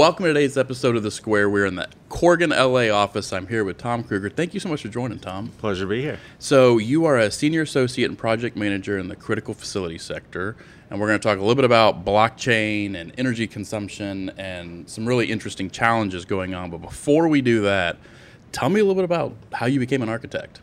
Welcome 0.00 0.24
to 0.24 0.32
today's 0.32 0.56
episode 0.56 0.96
of 0.96 1.02
The 1.02 1.10
Square. 1.10 1.50
We're 1.50 1.66
in 1.66 1.74
the 1.74 1.86
Corgan, 2.08 2.56
LA 2.56 2.90
office. 2.90 3.34
I'm 3.34 3.46
here 3.46 3.64
with 3.64 3.76
Tom 3.76 4.02
Kruger. 4.02 4.30
Thank 4.30 4.54
you 4.54 4.58
so 4.58 4.70
much 4.70 4.80
for 4.80 4.88
joining, 4.88 5.18
Tom. 5.18 5.48
Pleasure 5.58 5.84
to 5.84 5.90
be 5.90 6.00
here. 6.00 6.18
So, 6.38 6.78
you 6.78 7.04
are 7.04 7.18
a 7.18 7.30
senior 7.30 7.60
associate 7.60 8.08
and 8.08 8.16
project 8.16 8.56
manager 8.56 8.96
in 8.96 9.08
the 9.08 9.14
critical 9.14 9.52
facility 9.52 9.98
sector, 9.98 10.56
and 10.88 10.98
we're 10.98 11.08
going 11.08 11.20
to 11.20 11.22
talk 11.22 11.36
a 11.36 11.42
little 11.42 11.54
bit 11.54 11.66
about 11.66 12.02
blockchain 12.02 12.94
and 12.94 13.12
energy 13.18 13.46
consumption 13.46 14.30
and 14.38 14.88
some 14.88 15.04
really 15.04 15.30
interesting 15.30 15.68
challenges 15.68 16.24
going 16.24 16.54
on. 16.54 16.70
But 16.70 16.78
before 16.78 17.28
we 17.28 17.42
do 17.42 17.60
that, 17.64 17.98
tell 18.52 18.70
me 18.70 18.80
a 18.80 18.84
little 18.84 18.94
bit 18.94 19.04
about 19.04 19.36
how 19.52 19.66
you 19.66 19.78
became 19.78 20.00
an 20.00 20.08
architect. 20.08 20.62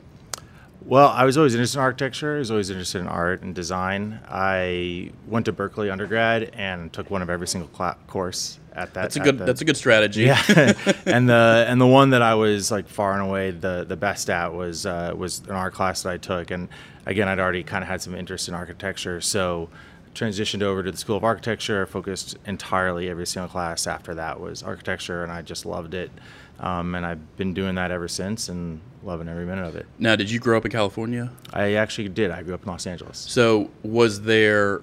Well, 0.88 1.10
I 1.10 1.26
was 1.26 1.38
always 1.38 1.54
interested 1.54 1.80
in 1.80 1.84
architecture. 1.84 2.38
I 2.38 2.40
was 2.40 2.50
always 2.50 2.70
interested 2.70 3.00
in 3.00 3.08
art 3.08 3.42
and 3.42 3.54
design. 3.54 4.22
I 4.30 5.12
went 5.28 5.46
to 5.48 5.52
Berkeley 5.52 5.90
undergrad 5.90 6.52
and 6.54 6.94
took 6.94 7.12
one 7.12 7.22
of 7.22 7.30
every 7.30 7.48
single 7.48 7.70
cl- 7.76 7.98
course 8.08 8.58
at 8.72 8.94
that. 8.94 9.02
That's 9.02 9.18
a 9.18 9.20
good. 9.20 9.38
the- 9.38 9.44
that's 9.44 9.60
a 9.60 9.66
good 9.66 9.76
strategy. 9.76 10.24
yeah. 10.24 10.42
and 11.06 11.28
the 11.28 11.66
and 11.68 11.82
the 11.82 11.86
one 11.88 12.12
that 12.12 12.22
I 12.22 12.36
was 12.36 12.72
like 12.72 12.88
far 12.88 13.20
and 13.20 13.22
away 13.28 13.52
the 13.52 13.84
the 13.86 13.98
best 13.98 14.30
at 14.30 14.54
was 14.54 14.86
uh, 14.86 15.14
was 15.14 15.40
an 15.40 15.52
art 15.52 15.74
class 15.74 16.04
that 16.04 16.14
I 16.14 16.18
took. 16.18 16.52
And 16.52 16.70
again, 17.06 17.28
I'd 17.28 17.40
already 17.40 17.64
kind 17.64 17.84
of 17.84 17.90
had 17.90 18.02
some 18.02 18.16
interest 18.16 18.48
in 18.48 18.54
architecture, 18.54 19.20
so 19.20 19.70
transitioned 20.16 20.64
over 20.64 20.84
to 20.84 20.92
the 20.92 20.98
School 20.98 21.18
of 21.18 21.26
Architecture. 21.26 21.86
Focused 21.86 22.38
entirely 22.46 23.10
every 23.10 23.28
single 23.28 23.50
class 23.50 23.88
after 23.88 24.16
that 24.16 24.40
was 24.40 24.64
architecture, 24.64 25.22
and 25.24 25.34
I 25.34 25.42
just 25.42 25.66
loved 25.66 25.94
it. 25.94 26.12
Um, 26.62 26.96
and 26.96 27.06
I've 27.06 27.36
been 27.38 27.54
doing 27.54 27.76
that 27.76 27.92
ever 27.92 28.08
since, 28.08 28.48
and 28.50 28.80
loving 29.08 29.28
every 29.28 29.46
minute 29.46 29.66
of 29.66 29.76
it. 29.76 29.86
Now, 29.98 30.16
did 30.16 30.30
you 30.30 30.40
grow 30.40 30.58
up 30.58 30.66
in 30.66 30.72
California? 30.72 31.32
I 31.54 31.74
actually 31.74 32.10
did. 32.10 32.30
I 32.30 32.44
grew 32.44 32.54
up 32.54 32.64
in 32.64 32.68
Los 32.70 32.86
Angeles. 32.86 33.18
So, 33.18 33.72
was 33.82 34.22
there, 34.22 34.82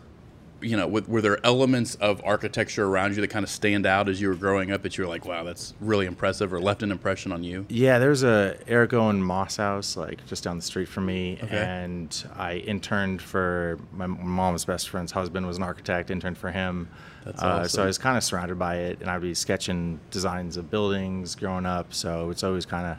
you 0.62 0.77
know, 0.78 0.89
were 0.89 1.20
there 1.20 1.39
elements 1.44 1.94
of 1.97 2.22
architecture 2.25 2.86
around 2.86 3.14
you 3.14 3.20
that 3.20 3.28
kind 3.28 3.44
of 3.44 3.50
stand 3.50 3.84
out 3.84 4.08
as 4.08 4.19
you 4.20 4.28
were 4.28 4.34
growing 4.34 4.72
up 4.72 4.81
that 4.83 4.97
you 4.97 5.05
were 5.05 5.11
like, 5.11 5.27
wow, 5.27 5.44
that's 5.44 5.75
really 5.78 6.06
impressive, 6.06 6.53
or 6.55 6.58
left 6.58 6.83
an 6.83 6.91
impression 6.91 7.33
on 7.33 7.44
you? 7.44 7.66
Yeah, 7.69 7.98
there's 7.98 8.22
a 8.22 8.56
Eric 8.66 8.94
Owen 8.94 9.22
Moss 9.22 9.58
house 9.58 9.94
like 9.97 10.25
just 10.27 10.42
down 10.42 10.56
the 10.56 10.62
street 10.62 10.88
from 10.88 11.05
me, 11.06 11.38
Okay. 11.44 11.59
and 11.59 12.25
I 12.34 12.55
interned 12.55 13.20
for 13.20 13.78
my 13.92 14.06
mom's 14.06 14.64
best 14.64 14.88
friend's 14.88 15.12
husband 15.12 15.47
was 15.47 15.59
an 15.59 15.62
architect. 15.62 16.11
Interned 16.11 16.38
for 16.38 16.50
him, 16.50 16.88
That's 17.27 17.42
uh, 17.42 17.47
awesome. 17.47 17.69
so 17.69 17.83
I 17.83 17.86
was 17.86 17.98
kind 17.98 18.16
of 18.16 18.25
surrounded 18.25 18.59
by 18.59 18.77
it, 18.77 19.00
and 19.03 19.11
I'd 19.11 19.20
be 19.20 19.34
sketching 19.34 20.00
designs 20.11 20.56
of 20.56 20.70
buildings 20.70 21.34
growing 21.34 21.66
up. 21.66 21.92
So 21.92 22.31
it's 22.31 22.42
always 22.42 22.64
kind 22.64 22.86
of 22.86 22.97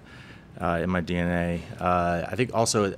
uh, 0.59 0.79
in 0.83 0.89
my 0.89 1.01
DNA. 1.01 1.61
Uh, 1.79 2.25
I 2.29 2.35
think 2.35 2.53
also 2.53 2.95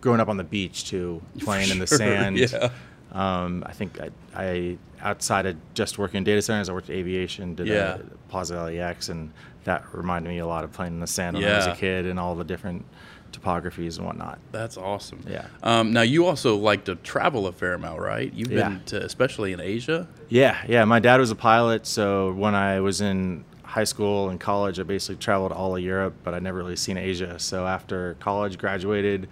growing 0.00 0.20
up 0.20 0.28
on 0.28 0.36
the 0.36 0.44
beach 0.44 0.84
too, 0.88 1.22
playing 1.40 1.70
in 1.70 1.78
the 1.78 1.86
sand. 1.86 2.38
yeah. 2.38 2.70
Um, 3.12 3.62
I 3.66 3.72
think 3.72 4.00
I, 4.00 4.10
I 4.34 4.78
outside 5.00 5.46
of 5.46 5.56
just 5.74 5.98
working 5.98 6.18
in 6.18 6.24
data 6.24 6.42
centers, 6.42 6.68
I 6.68 6.72
worked 6.72 6.90
at 6.90 6.96
aviation, 6.96 7.54
did 7.54 7.68
Yeah. 7.68 7.96
a 7.96 7.98
Plaza 8.28 8.56
LAX, 8.60 9.08
and 9.08 9.30
that 9.64 9.84
reminded 9.94 10.28
me 10.28 10.38
a 10.38 10.46
lot 10.46 10.64
of 10.64 10.72
playing 10.72 10.94
in 10.94 11.00
the 11.00 11.06
sand 11.06 11.36
when 11.36 11.44
I 11.44 11.56
was 11.58 11.66
a 11.66 11.74
kid 11.76 12.06
and 12.06 12.18
all 12.18 12.34
the 12.34 12.44
different 12.44 12.84
topographies 13.32 13.98
and 13.98 14.06
whatnot. 14.06 14.38
That's 14.52 14.76
awesome. 14.76 15.22
Yeah. 15.28 15.46
Um, 15.62 15.92
now, 15.92 16.02
you 16.02 16.26
also 16.26 16.56
like 16.56 16.84
to 16.84 16.94
travel 16.96 17.46
a 17.46 17.52
fair 17.52 17.74
amount, 17.74 18.00
right? 18.00 18.32
You've 18.32 18.50
Yeah. 18.52 18.68
been 18.70 18.82
to, 18.86 19.04
especially 19.04 19.52
in 19.52 19.60
Asia. 19.60 20.06
Yeah, 20.28 20.56
yeah. 20.68 20.84
My 20.84 20.98
dad 21.00 21.18
was 21.20 21.30
a 21.30 21.34
pilot, 21.36 21.86
so 21.86 22.32
when 22.32 22.54
I 22.54 22.80
was 22.80 23.00
in 23.00 23.44
high 23.74 23.82
school 23.84 24.28
and 24.28 24.38
college, 24.38 24.78
I 24.78 24.84
basically 24.84 25.16
traveled 25.16 25.50
all 25.50 25.74
of 25.76 25.82
Europe, 25.82 26.14
but 26.22 26.32
I'd 26.32 26.44
never 26.44 26.58
really 26.58 26.76
seen 26.76 26.96
Asia. 26.96 27.40
So 27.40 27.66
after 27.66 28.14
college, 28.20 28.56
graduated, 28.56 29.28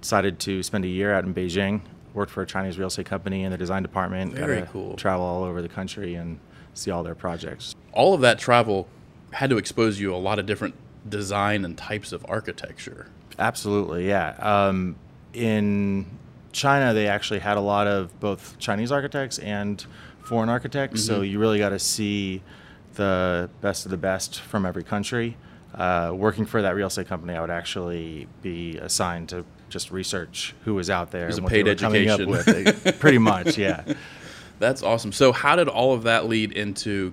decided 0.00 0.40
to 0.40 0.64
spend 0.64 0.84
a 0.84 0.88
year 0.88 1.14
out 1.14 1.22
in 1.24 1.32
Beijing. 1.32 1.80
Worked 2.12 2.32
for 2.32 2.42
a 2.42 2.46
Chinese 2.46 2.76
real 2.76 2.88
estate 2.88 3.06
company 3.06 3.44
in 3.44 3.52
the 3.52 3.56
design 3.56 3.82
department. 3.82 4.32
Very 4.34 4.62
cool. 4.72 4.96
Travel 4.96 5.24
all 5.24 5.44
over 5.44 5.62
the 5.62 5.68
country 5.68 6.16
and 6.16 6.40
see 6.74 6.90
all 6.90 7.04
their 7.04 7.14
projects. 7.14 7.76
All 7.92 8.14
of 8.14 8.20
that 8.22 8.36
travel 8.40 8.88
had 9.32 9.48
to 9.50 9.58
expose 9.58 10.00
you 10.00 10.12
a 10.12 10.16
lot 10.16 10.40
of 10.40 10.46
different 10.46 10.74
design 11.08 11.64
and 11.64 11.78
types 11.78 12.10
of 12.10 12.26
architecture. 12.28 13.06
Absolutely, 13.38 14.08
yeah. 14.08 14.30
Um, 14.40 14.96
in 15.32 16.06
China, 16.50 16.94
they 16.94 17.06
actually 17.06 17.40
had 17.40 17.56
a 17.56 17.60
lot 17.60 17.86
of 17.86 18.18
both 18.18 18.58
Chinese 18.58 18.90
architects 18.90 19.38
and 19.38 19.84
foreign 20.24 20.48
architects, 20.48 21.04
so 21.04 21.14
Mm-hmm. 21.14 21.24
you 21.24 21.38
really 21.38 21.58
got 21.58 21.70
to 21.70 21.78
see 21.78 22.42
the 22.94 23.48
best 23.60 23.84
of 23.84 23.90
the 23.90 23.96
best 23.96 24.40
from 24.40 24.66
every 24.66 24.84
country. 24.84 25.36
Uh, 25.74 26.12
working 26.14 26.46
for 26.46 26.62
that 26.62 26.74
real 26.76 26.86
estate 26.86 27.08
company, 27.08 27.34
I 27.34 27.40
would 27.40 27.50
actually 27.50 28.28
be 28.42 28.76
assigned 28.78 29.30
to 29.30 29.44
just 29.68 29.90
research 29.90 30.54
who 30.64 30.74
was 30.74 30.88
out 30.88 31.10
there 31.10 31.24
It 31.24 31.26
was 31.26 31.38
and 31.38 31.42
a 31.42 31.44
what 31.44 31.50
paid 31.50 31.66
they 31.66 31.70
were 31.70 31.74
coming 31.76 32.08
up 32.08 32.20
education. 32.20 32.64
with. 32.84 32.98
Pretty 33.00 33.18
much, 33.18 33.58
yeah. 33.58 33.82
That's 34.60 34.82
awesome. 34.84 35.10
So, 35.10 35.32
how 35.32 35.56
did 35.56 35.68
all 35.68 35.92
of 35.92 36.04
that 36.04 36.28
lead 36.28 36.52
into 36.52 37.12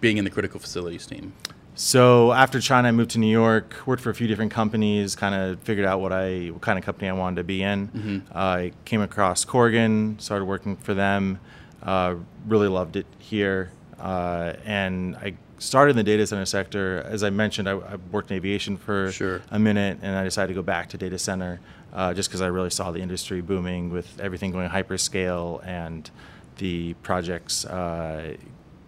being 0.00 0.16
in 0.16 0.24
the 0.24 0.30
critical 0.30 0.58
facilities 0.58 1.06
team? 1.06 1.32
So 1.76 2.32
after 2.32 2.60
China, 2.60 2.88
I 2.88 2.90
moved 2.90 3.12
to 3.12 3.18
New 3.18 3.30
York, 3.30 3.74
worked 3.86 4.02
for 4.02 4.10
a 4.10 4.14
few 4.14 4.26
different 4.26 4.50
companies, 4.50 5.14
kind 5.14 5.34
of 5.34 5.60
figured 5.60 5.86
out 5.86 6.00
what 6.00 6.12
I 6.12 6.48
what 6.48 6.60
kind 6.60 6.78
of 6.78 6.84
company 6.84 7.08
I 7.08 7.12
wanted 7.12 7.36
to 7.36 7.44
be 7.44 7.62
in. 7.62 7.88
Mm-hmm. 7.88 8.36
Uh, 8.36 8.38
I 8.38 8.72
came 8.84 9.00
across 9.00 9.44
Corgan, 9.46 10.20
started 10.20 10.44
working 10.44 10.76
for 10.76 10.92
them, 10.94 11.38
uh, 11.82 12.16
really 12.46 12.68
loved 12.68 12.96
it 12.96 13.06
here, 13.18 13.70
uh, 14.00 14.54
and 14.64 15.16
I 15.16 15.34
started 15.58 15.90
in 15.90 15.96
the 15.96 16.02
data 16.04 16.26
center 16.26 16.46
sector. 16.46 17.02
As 17.06 17.22
I 17.22 17.30
mentioned, 17.30 17.68
I, 17.68 17.72
I 17.72 17.96
worked 18.10 18.30
in 18.30 18.36
aviation 18.36 18.76
for 18.76 19.12
Sure. 19.12 19.42
a 19.50 19.58
minute, 19.58 19.98
and 20.02 20.16
I 20.16 20.24
decided 20.24 20.48
to 20.48 20.54
go 20.54 20.62
back 20.62 20.88
to 20.90 20.98
data 20.98 21.18
center 21.18 21.60
uh, 21.92 22.14
just 22.14 22.28
because 22.28 22.40
I 22.40 22.46
really 22.46 22.70
saw 22.70 22.90
the 22.92 23.00
industry 23.00 23.40
booming 23.40 23.90
with 23.90 24.18
everything 24.20 24.52
going 24.52 24.68
hyperscale 24.70 25.64
and 25.66 26.10
the 26.58 26.94
projects 27.02 27.64
uh, 27.64 28.36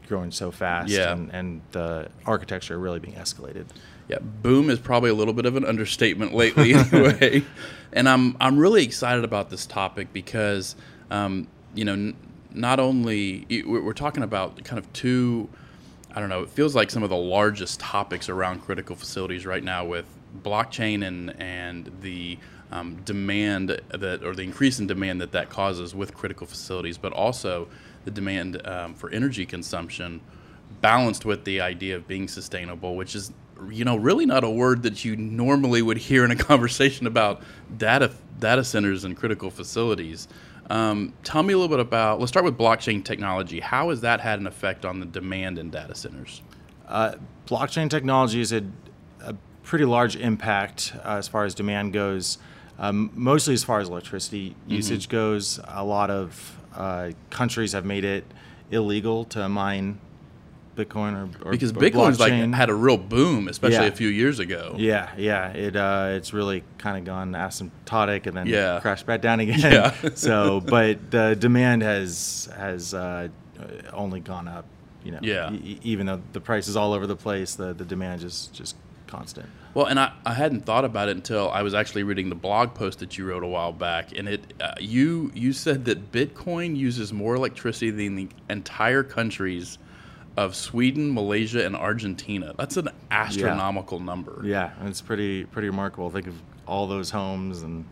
growing 0.08 0.30
so 0.30 0.50
fast 0.50 0.90
Yeah. 0.90 1.12
and, 1.12 1.30
and 1.30 1.60
the 1.72 2.08
architecture 2.26 2.78
really 2.78 2.98
being 3.00 3.14
escalated. 3.16 3.66
Yeah, 4.08 4.18
boom 4.20 4.68
is 4.68 4.78
probably 4.78 5.10
a 5.10 5.14
little 5.14 5.32
bit 5.34 5.46
of 5.46 5.56
an 5.56 5.64
understatement 5.64 6.34
lately, 6.34 6.74
anyway. 6.74 7.44
and 7.92 8.08
I'm 8.08 8.36
I'm 8.40 8.58
really 8.58 8.82
excited 8.84 9.24
about 9.24 9.48
this 9.50 9.64
topic 9.64 10.12
because, 10.12 10.74
um, 11.10 11.46
you 11.74 11.84
know, 11.84 12.12
not 12.54 12.80
only 12.80 13.64
we're 13.66 13.92
talking 13.92 14.22
about 14.22 14.62
kind 14.64 14.78
of 14.78 14.92
two, 14.92 15.48
I 16.14 16.20
don't 16.20 16.28
know, 16.28 16.42
it 16.42 16.50
feels 16.50 16.74
like 16.74 16.90
some 16.90 17.02
of 17.02 17.10
the 17.10 17.16
largest 17.16 17.80
topics 17.80 18.28
around 18.28 18.60
critical 18.60 18.96
facilities 18.96 19.46
right 19.46 19.62
now 19.62 19.84
with 19.84 20.06
blockchain 20.42 21.06
and 21.06 21.34
and 21.40 21.90
the 22.00 22.38
um, 22.70 22.96
demand 23.04 23.80
that 23.90 24.24
or 24.24 24.34
the 24.34 24.42
increase 24.42 24.78
in 24.78 24.86
demand 24.86 25.20
that 25.20 25.32
that 25.32 25.50
causes 25.50 25.94
with 25.94 26.14
critical 26.14 26.46
facilities, 26.46 26.96
but 26.98 27.12
also 27.12 27.68
the 28.04 28.10
demand 28.10 28.66
um, 28.66 28.94
for 28.94 29.10
energy 29.10 29.44
consumption 29.46 30.20
balanced 30.80 31.24
with 31.24 31.44
the 31.44 31.60
idea 31.60 31.94
of 31.96 32.08
being 32.08 32.26
sustainable, 32.28 32.96
which 32.96 33.14
is 33.14 33.32
you 33.70 33.84
know 33.84 33.96
really 33.96 34.26
not 34.26 34.42
a 34.42 34.50
word 34.50 34.82
that 34.82 35.04
you 35.04 35.16
normally 35.16 35.82
would 35.82 35.98
hear 35.98 36.24
in 36.24 36.30
a 36.30 36.36
conversation 36.50 37.06
about 37.06 37.42
data 37.76 38.10
data 38.38 38.64
centers 38.64 39.04
and 39.04 39.16
critical 39.16 39.50
facilities. 39.50 40.26
Um, 40.72 41.12
tell 41.22 41.42
me 41.42 41.52
a 41.52 41.58
little 41.58 41.68
bit 41.68 41.80
about. 41.80 42.18
Let's 42.18 42.30
start 42.32 42.44
with 42.46 42.56
blockchain 42.56 43.04
technology. 43.04 43.60
How 43.60 43.90
has 43.90 44.00
that 44.00 44.20
had 44.22 44.38
an 44.40 44.46
effect 44.46 44.86
on 44.86 45.00
the 45.00 45.06
demand 45.06 45.58
in 45.58 45.68
data 45.68 45.94
centers? 45.94 46.40
Uh, 46.88 47.16
blockchain 47.46 47.90
technology 47.90 48.38
has 48.38 48.50
had 48.50 48.72
a 49.20 49.34
pretty 49.62 49.84
large 49.84 50.16
impact 50.16 50.94
uh, 51.04 51.16
as 51.16 51.28
far 51.28 51.44
as 51.44 51.54
demand 51.54 51.92
goes, 51.92 52.38
um, 52.78 53.10
mostly 53.14 53.52
as 53.52 53.62
far 53.62 53.80
as 53.80 53.88
electricity 53.88 54.50
Mm-hmm. 54.50 54.70
usage 54.72 55.10
goes. 55.10 55.60
A 55.68 55.84
lot 55.84 56.10
of 56.10 56.58
uh, 56.74 57.10
countries 57.28 57.72
have 57.72 57.84
made 57.84 58.04
it 58.04 58.24
illegal 58.70 59.26
to 59.26 59.46
mine 59.50 60.00
Bitcoin 60.76 61.14
or, 61.42 61.48
or 61.48 61.50
Because 61.52 61.70
or 61.70 61.74
Bitcoin's 61.74 62.18
like 62.18 62.32
had 62.32 62.70
a 62.70 62.74
real 62.74 62.96
boom, 62.96 63.48
especially 63.48 63.76
Yeah. 63.86 63.92
a 63.92 63.96
few 63.96 64.08
years 64.08 64.38
ago. 64.38 64.74
Yeah, 64.78 65.10
yeah. 65.16 65.48
It 65.52 65.76
uh, 65.76 66.08
it's 66.12 66.32
really 66.32 66.64
kind 66.78 66.96
of 66.98 67.04
gone 67.04 67.32
asymptotic 67.32 68.26
and 68.26 68.36
then 68.36 68.46
Yeah. 68.46 68.80
crashed 68.80 69.06
back 69.06 69.20
down 69.20 69.40
again. 69.40 69.58
Yeah. 69.60 69.94
so, 70.14 70.60
but 70.60 71.10
the 71.10 71.36
demand 71.38 71.82
has 71.82 72.48
has 72.56 72.94
uh, 72.94 73.28
only 73.92 74.20
gone 74.20 74.48
up. 74.48 74.64
You 75.04 75.12
know. 75.12 75.18
Yeah. 75.22 75.52
e- 75.52 75.80
even 75.82 76.06
though 76.06 76.22
the 76.32 76.40
price 76.40 76.68
is 76.68 76.76
all 76.76 76.92
over 76.92 77.06
the 77.06 77.16
place, 77.16 77.54
the 77.54 77.72
the 77.74 77.84
demand 77.84 78.22
is 78.22 78.48
just 78.52 78.76
constant. 79.06 79.48
Well, 79.74 79.86
and 79.86 79.98
I, 79.98 80.12
I 80.26 80.34
hadn't 80.34 80.66
thought 80.66 80.84
about 80.84 81.08
it 81.08 81.16
until 81.16 81.50
I 81.50 81.62
was 81.62 81.72
actually 81.72 82.02
reading 82.02 82.28
the 82.28 82.34
blog 82.34 82.74
post 82.74 82.98
that 82.98 83.16
you 83.16 83.26
wrote 83.26 83.42
a 83.42 83.46
while 83.46 83.72
back, 83.72 84.16
and 84.16 84.28
it 84.28 84.52
uh, 84.60 84.72
you 84.78 85.30
you 85.34 85.52
said 85.52 85.84
that 85.86 86.12
Bitcoin 86.12 86.76
uses 86.76 87.12
more 87.12 87.34
electricity 87.34 87.90
than 87.90 88.14
the 88.16 88.28
entire 88.50 89.02
countries 89.02 89.78
of 90.36 90.54
Sweden, 90.54 91.12
Malaysia, 91.12 91.64
and 91.64 91.76
Argentina. 91.76 92.54
That's 92.56 92.76
an 92.76 92.88
astronomical 93.10 94.00
number. 94.00 94.40
Yeah, 94.44 94.70
and 94.80 94.88
it's 94.88 95.00
pretty 95.02 95.44
pretty 95.44 95.68
remarkable. 95.68 96.10
Think 96.10 96.26
of 96.26 96.34
all 96.66 96.86
those 96.86 97.10
homes 97.10 97.62
and 97.62 97.84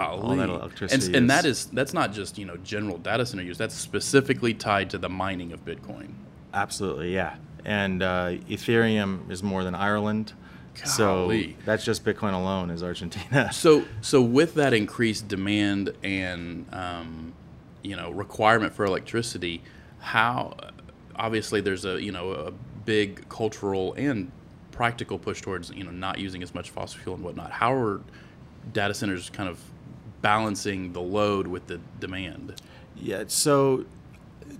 all 0.00 0.34
that 0.34 0.48
And, 0.48 0.50
electricity. 0.50 1.16
and 1.16 1.28
that 1.30 1.44
is- 1.44 1.66
that's 1.66 1.92
not 1.92 2.12
just 2.12 2.38
you 2.38 2.46
know 2.46 2.56
general 2.58 2.98
data 2.98 3.24
center 3.26 3.42
use. 3.42 3.58
That's 3.58 3.74
specifically 3.74 4.54
tied 4.54 4.90
to 4.90 4.98
the 4.98 5.08
mining 5.08 5.52
of 5.52 5.64
Bitcoin. 5.64 6.08
absolutely 6.52 7.12
yeah. 7.14 7.36
And 7.66 8.02
uh, 8.02 8.32
Ethereum 8.48 9.30
is 9.30 9.42
more 9.42 9.64
than 9.64 9.74
Ireland. 9.74 10.32
So 10.84 11.32
that's 11.64 11.84
just 11.84 12.04
Bitcoin 12.04 12.34
alone 12.34 12.70
is 12.70 12.82
Argentina. 12.82 13.50
So, 13.52 13.84
so 14.00 14.20
with 14.20 14.54
that 14.54 14.72
increased 14.74 15.28
demand 15.28 15.92
and 16.02 16.66
um, 16.72 17.32
you 17.82 17.94
know 17.96 18.10
requirement 18.10 18.74
for 18.74 18.84
electricity, 18.84 19.62
how 20.00 20.56
obviously 21.16 21.60
there's 21.60 21.84
a 21.84 22.00
you 22.02 22.12
know 22.12 22.30
a 22.32 22.50
big 22.84 23.28
cultural 23.28 23.94
and 23.94 24.30
practical 24.72 25.18
push 25.18 25.40
towards 25.40 25.70
you 25.70 25.84
know 25.84 25.90
not 25.90 26.18
using 26.18 26.42
as 26.42 26.54
much 26.54 26.70
fossil 26.70 27.00
fuel 27.00 27.14
and 27.16 27.24
whatnot. 27.24 27.50
How 27.52 27.72
are 27.74 28.00
data 28.72 28.94
centers 28.94 29.30
kind 29.30 29.48
of 29.48 29.58
balancing 30.22 30.92
the 30.92 31.00
load 31.00 31.46
with 31.46 31.66
the 31.66 31.80
demand? 32.00 32.60
Yeah, 32.96 33.24
so 33.28 33.84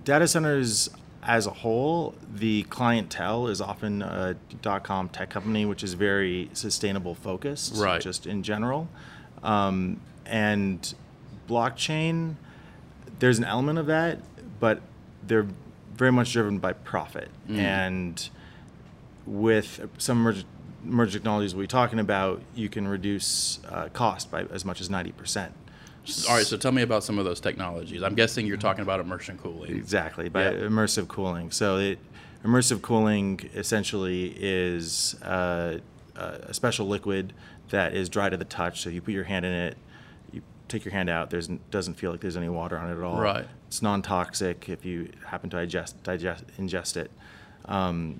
data 0.03 0.27
centers 0.27 0.89
as 1.23 1.47
a 1.47 1.51
whole, 1.51 2.13
the 2.35 2.63
clientele 2.63 3.47
is 3.47 3.59
often 3.59 4.03
a 4.03 4.35
dot 4.61 4.83
com 4.83 5.09
tech 5.09 5.29
company, 5.31 5.65
which 5.65 5.83
is 5.83 5.93
very 5.95 6.49
sustainable 6.53 7.15
focused, 7.15 7.75
Right. 7.77 7.99
just 7.99 8.27
in 8.27 8.43
general. 8.43 8.87
Um, 9.41 9.99
and 10.27 10.93
blockchain, 11.49 12.35
there's 13.19 13.37
an 13.39 13.43
element 13.43 13.79
of 13.79 13.87
that, 13.87 14.19
but 14.59 14.81
they're 15.25 15.47
very 15.95 16.11
much 16.11 16.31
driven 16.33 16.59
by 16.59 16.73
profit. 16.73 17.29
And 17.49 18.29
with 19.25 19.87
some 19.97 20.19
emerging, 20.19 20.45
emerging 20.83 21.13
technologies 21.13 21.55
we're 21.55 21.65
talking 21.67 21.99
about, 21.99 22.41
you 22.53 22.69
can 22.69 22.87
reduce 22.87 23.59
uh, 23.69 23.89
cost 23.93 24.29
by 24.29 24.43
as 24.51 24.65
much 24.65 24.81
as 24.81 24.89
90%. 24.89 25.51
All 26.29 26.35
right, 26.35 26.45
so 26.45 26.55
tell 26.57 26.71
me 26.71 26.83
about 26.83 27.03
some 27.03 27.17
of 27.17 27.25
those 27.25 27.39
technologies. 27.39 28.03
I'm 28.03 28.13
guessing 28.13 28.45
you're 28.45 28.57
talking 28.57 28.83
about 28.83 28.99
immersion 28.99 29.39
cooling. 29.39 29.75
Exactly, 29.75 30.29
by 30.29 30.43
Yeah. 30.43 30.51
immersive 30.59 31.07
cooling. 31.07 31.49
So 31.49 31.77
it, 31.77 31.97
immersive 32.43 32.83
cooling 32.83 33.39
essentially 33.55 34.35
is 34.37 35.15
uh, 35.23 35.79
a 36.15 36.53
special 36.53 36.85
liquid 36.87 37.33
that 37.69 37.95
is 37.95 38.07
dry 38.07 38.29
to 38.29 38.37
the 38.37 38.45
touch. 38.45 38.81
So 38.81 38.89
you 38.91 39.01
put 39.01 39.15
your 39.15 39.23
hand 39.23 39.45
in 39.45 39.51
it, 39.51 39.77
take 40.67 40.85
your 40.85 40.93
hand 40.93 41.09
out. 41.09 41.29
There's 41.29 41.47
doesn't 41.71 41.95
feel 41.95 42.11
like 42.11 42.21
there's 42.21 42.37
any 42.37 42.49
water 42.49 42.77
on 42.77 42.89
it 42.89 42.97
at 42.97 43.03
all. 43.03 43.19
Right. 43.19 43.45
It's 43.67 43.81
non-toxic 43.81 44.69
if 44.69 44.85
you 44.85 45.11
happen 45.27 45.49
to 45.51 45.57
digest, 45.57 46.01
digest 46.03 46.45
ingest 46.59 46.97
it, 46.97 47.11
um, 47.65 48.19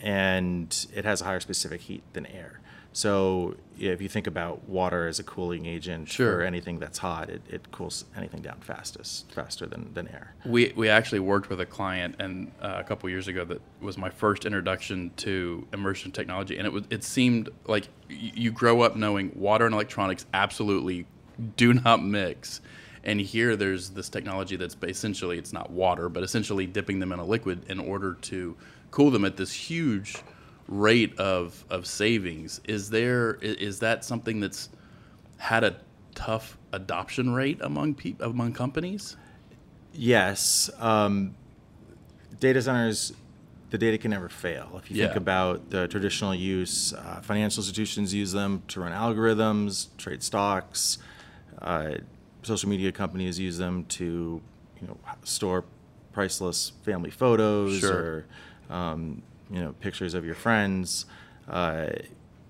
and 0.00 0.86
it 0.94 1.04
has 1.04 1.20
a 1.20 1.24
higher 1.24 1.40
specific 1.40 1.80
heat 1.82 2.02
than 2.12 2.26
air. 2.26 2.60
So 2.92 3.56
yeah, 3.76 3.90
if 3.90 4.00
you 4.00 4.08
think 4.08 4.26
about 4.26 4.66
water 4.70 5.06
as 5.06 5.18
a 5.18 5.22
cooling 5.22 5.66
agent 5.66 6.08
Sure. 6.08 6.36
for 6.38 6.42
anything 6.42 6.78
that's 6.78 6.96
hot, 6.96 7.28
it, 7.28 7.42
it 7.46 7.70
cools 7.70 8.06
anything 8.16 8.40
down 8.40 8.58
fastest, 8.60 9.30
faster 9.32 9.66
than, 9.66 9.92
than 9.92 10.08
air. 10.08 10.34
We 10.46 10.72
we 10.74 10.88
actually 10.88 11.20
worked 11.20 11.50
with 11.50 11.60
a 11.60 11.66
client 11.66 12.14
and 12.18 12.52
uh, 12.62 12.76
a 12.78 12.84
couple 12.84 13.10
years 13.10 13.28
ago 13.28 13.44
that 13.44 13.60
was 13.82 13.98
my 13.98 14.08
first 14.08 14.46
introduction 14.46 15.10
to 15.18 15.66
immersion 15.74 16.10
technology, 16.10 16.56
and 16.56 16.66
it 16.66 16.72
was 16.72 16.84
it 16.88 17.04
seemed 17.04 17.50
like 17.66 17.88
y- 18.08 18.32
you 18.34 18.50
grow 18.50 18.80
up 18.80 18.96
knowing 18.96 19.30
water 19.34 19.66
and 19.66 19.74
electronics 19.74 20.24
absolutely 20.32 21.04
do 21.56 21.74
not 21.74 22.02
mix, 22.02 22.60
and 23.04 23.20
here 23.20 23.56
there's 23.56 23.90
this 23.90 24.08
technology 24.08 24.56
that's 24.56 24.76
essentially 24.82 25.38
it's 25.38 25.52
not 25.52 25.70
water, 25.70 26.08
but 26.08 26.22
essentially 26.22 26.66
dipping 26.66 26.98
them 26.98 27.12
in 27.12 27.18
a 27.18 27.24
liquid 27.24 27.64
in 27.68 27.78
order 27.78 28.14
to 28.22 28.56
cool 28.90 29.10
them 29.10 29.24
at 29.24 29.36
this 29.36 29.52
huge 29.52 30.16
rate 30.68 31.18
of 31.18 31.64
of 31.70 31.86
savings. 31.86 32.60
Is 32.64 32.90
there 32.90 33.34
is 33.40 33.78
that 33.80 34.04
something 34.04 34.40
that's 34.40 34.68
had 35.38 35.64
a 35.64 35.76
tough 36.14 36.56
adoption 36.72 37.34
rate 37.34 37.58
among 37.60 37.94
peop 37.94 38.20
among 38.20 38.52
companies? 38.52 39.16
Yes. 39.92 40.70
Um, 40.78 41.34
data 42.38 42.60
centers, 42.60 43.12
the 43.70 43.78
data 43.78 43.98
can 43.98 44.10
never 44.10 44.28
fail. 44.28 44.80
If 44.82 44.90
you 44.90 44.96
think 44.96 45.16
about 45.16 45.70
the 45.70 45.88
traditional 45.88 46.34
use, 46.34 46.92
uh, 46.92 47.20
financial 47.22 47.60
institutions 47.60 48.12
use 48.12 48.32
them 48.32 48.62
to 48.68 48.80
run 48.80 48.92
algorithms, 48.92 49.88
trade 49.96 50.22
stocks. 50.22 50.98
Uh, 51.60 51.94
social 52.42 52.68
media 52.68 52.92
companies 52.92 53.38
use 53.38 53.58
them 53.58 53.84
to, 53.86 54.40
you 54.80 54.86
know, 54.86 54.96
store 55.24 55.64
priceless 56.12 56.72
family 56.82 57.10
photos 57.10 57.78
Sure. 57.80 58.24
or, 58.70 58.74
um, 58.74 59.22
you 59.50 59.60
know, 59.60 59.72
pictures 59.80 60.14
of 60.14 60.24
your 60.24 60.34
friends. 60.34 61.06
Uh, 61.48 61.88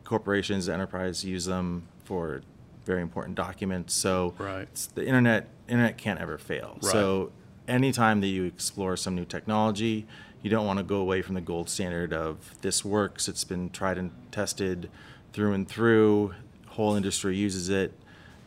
corporations, 0.05 0.69
enterprise 0.69 1.25
use 1.25 1.47
them 1.47 1.82
for 2.05 2.43
very 2.85 3.03
important 3.03 3.35
documents. 3.37 3.93
So 3.94 4.35
Right. 4.38 4.62
it's- 4.62 4.87
the 4.94 5.05
internet 5.06 5.49
internet 5.69 5.99
can't 5.99 6.20
ever 6.20 6.38
fail. 6.38 6.79
Right. 6.81 6.93
So 6.93 7.32
anytime 7.67 8.20
that 8.20 8.29
you 8.29 8.44
explore 8.44 8.97
some 8.97 9.17
new 9.17 9.25
technology, 9.25 10.06
you 10.43 10.49
don't 10.49 10.64
want 10.64 10.79
to 10.79 10.85
go 10.85 10.99
away 10.99 11.23
from 11.23 11.35
the 11.35 11.41
gold 11.41 11.69
standard 11.69 12.12
of 12.12 12.55
this 12.61 12.85
works. 12.85 13.26
It's 13.29 13.43
been 13.43 13.70
tried 13.70 13.99
and 13.99 14.12
tested 14.31 14.88
through 15.32 15.53
and 15.55 15.67
through. 15.67 16.35
Whole 16.69 16.94
industry 16.94 17.37
uses 17.37 17.69
it. 17.69 17.93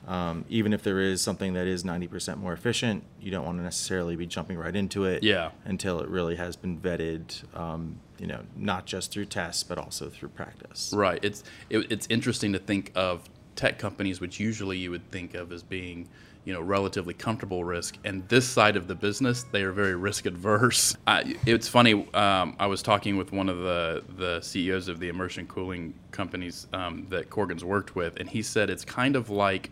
Um, 0.08 0.46
even 0.50 0.74
if 0.74 0.82
there 0.82 1.00
is 1.00 1.22
something 1.22 1.54
that 1.54 1.68
is 1.68 1.84
90% 1.84 2.38
more 2.38 2.54
efficient, 2.54 3.04
you 3.22 3.30
don't 3.30 3.46
want 3.46 3.58
to 3.60 3.64
necessarily 3.64 4.16
be 4.16 4.26
jumping 4.26 4.58
right 4.58 4.76
into 4.76 5.06
it 5.06 5.22
Yeah. 5.24 5.52
until 5.66 6.00
it 6.00 6.10
really 6.10 6.36
has 6.38 6.56
been 6.56 6.80
vetted, 6.80 7.44
um, 7.56 8.00
you 8.18 8.26
know, 8.26 8.42
not 8.56 8.86
just 8.88 9.12
through 9.12 9.26
tests, 9.26 9.62
but 9.64 9.78
also 9.78 10.10
through 10.10 10.30
practice. 10.30 10.92
Right. 10.96 11.20
It's 11.24 11.44
it, 11.70 11.92
it's 11.92 12.08
interesting 12.10 12.54
to 12.54 12.60
think 12.60 12.92
of 12.96 13.30
tech 13.56 13.78
companies, 13.78 14.20
which 14.20 14.40
usually 14.40 14.78
you 14.78 14.90
would 14.90 15.12
think 15.12 15.36
of 15.36 15.52
as 15.52 15.62
being, 15.64 16.08
you 16.50 16.56
know, 16.56 16.62
relatively 16.62 17.14
comfortable 17.14 17.64
risk, 17.64 18.00
and 18.06 18.28
this 18.28 18.44
side 18.44 18.76
of 18.76 18.88
the 18.88 18.96
business, 18.96 19.44
they 19.52 19.62
are 19.62 19.72
very 19.72 19.94
risk 19.96 20.26
adverse. 20.26 20.98
I, 21.08 21.36
it's 21.46 21.68
funny. 21.68 22.12
Um, 22.16 22.56
I 22.60 22.66
was 22.66 22.82
talking 22.82 23.18
with 23.18 23.32
one 23.32 23.50
of 23.50 23.60
the 23.60 24.04
the 24.18 24.42
CEOs 24.42 24.88
of 24.88 25.00
the 25.00 25.10
immersion 25.10 25.46
cooling 25.46 25.94
companies 26.10 26.66
um, 26.74 27.06
that 27.12 27.30
Corgan's 27.30 27.64
worked 27.64 27.96
with, 27.96 28.20
and 28.20 28.28
he 28.28 28.42
said 28.42 28.72
it's 28.72 28.84
kind 28.84 29.16
of 29.16 29.30
like 29.30 29.70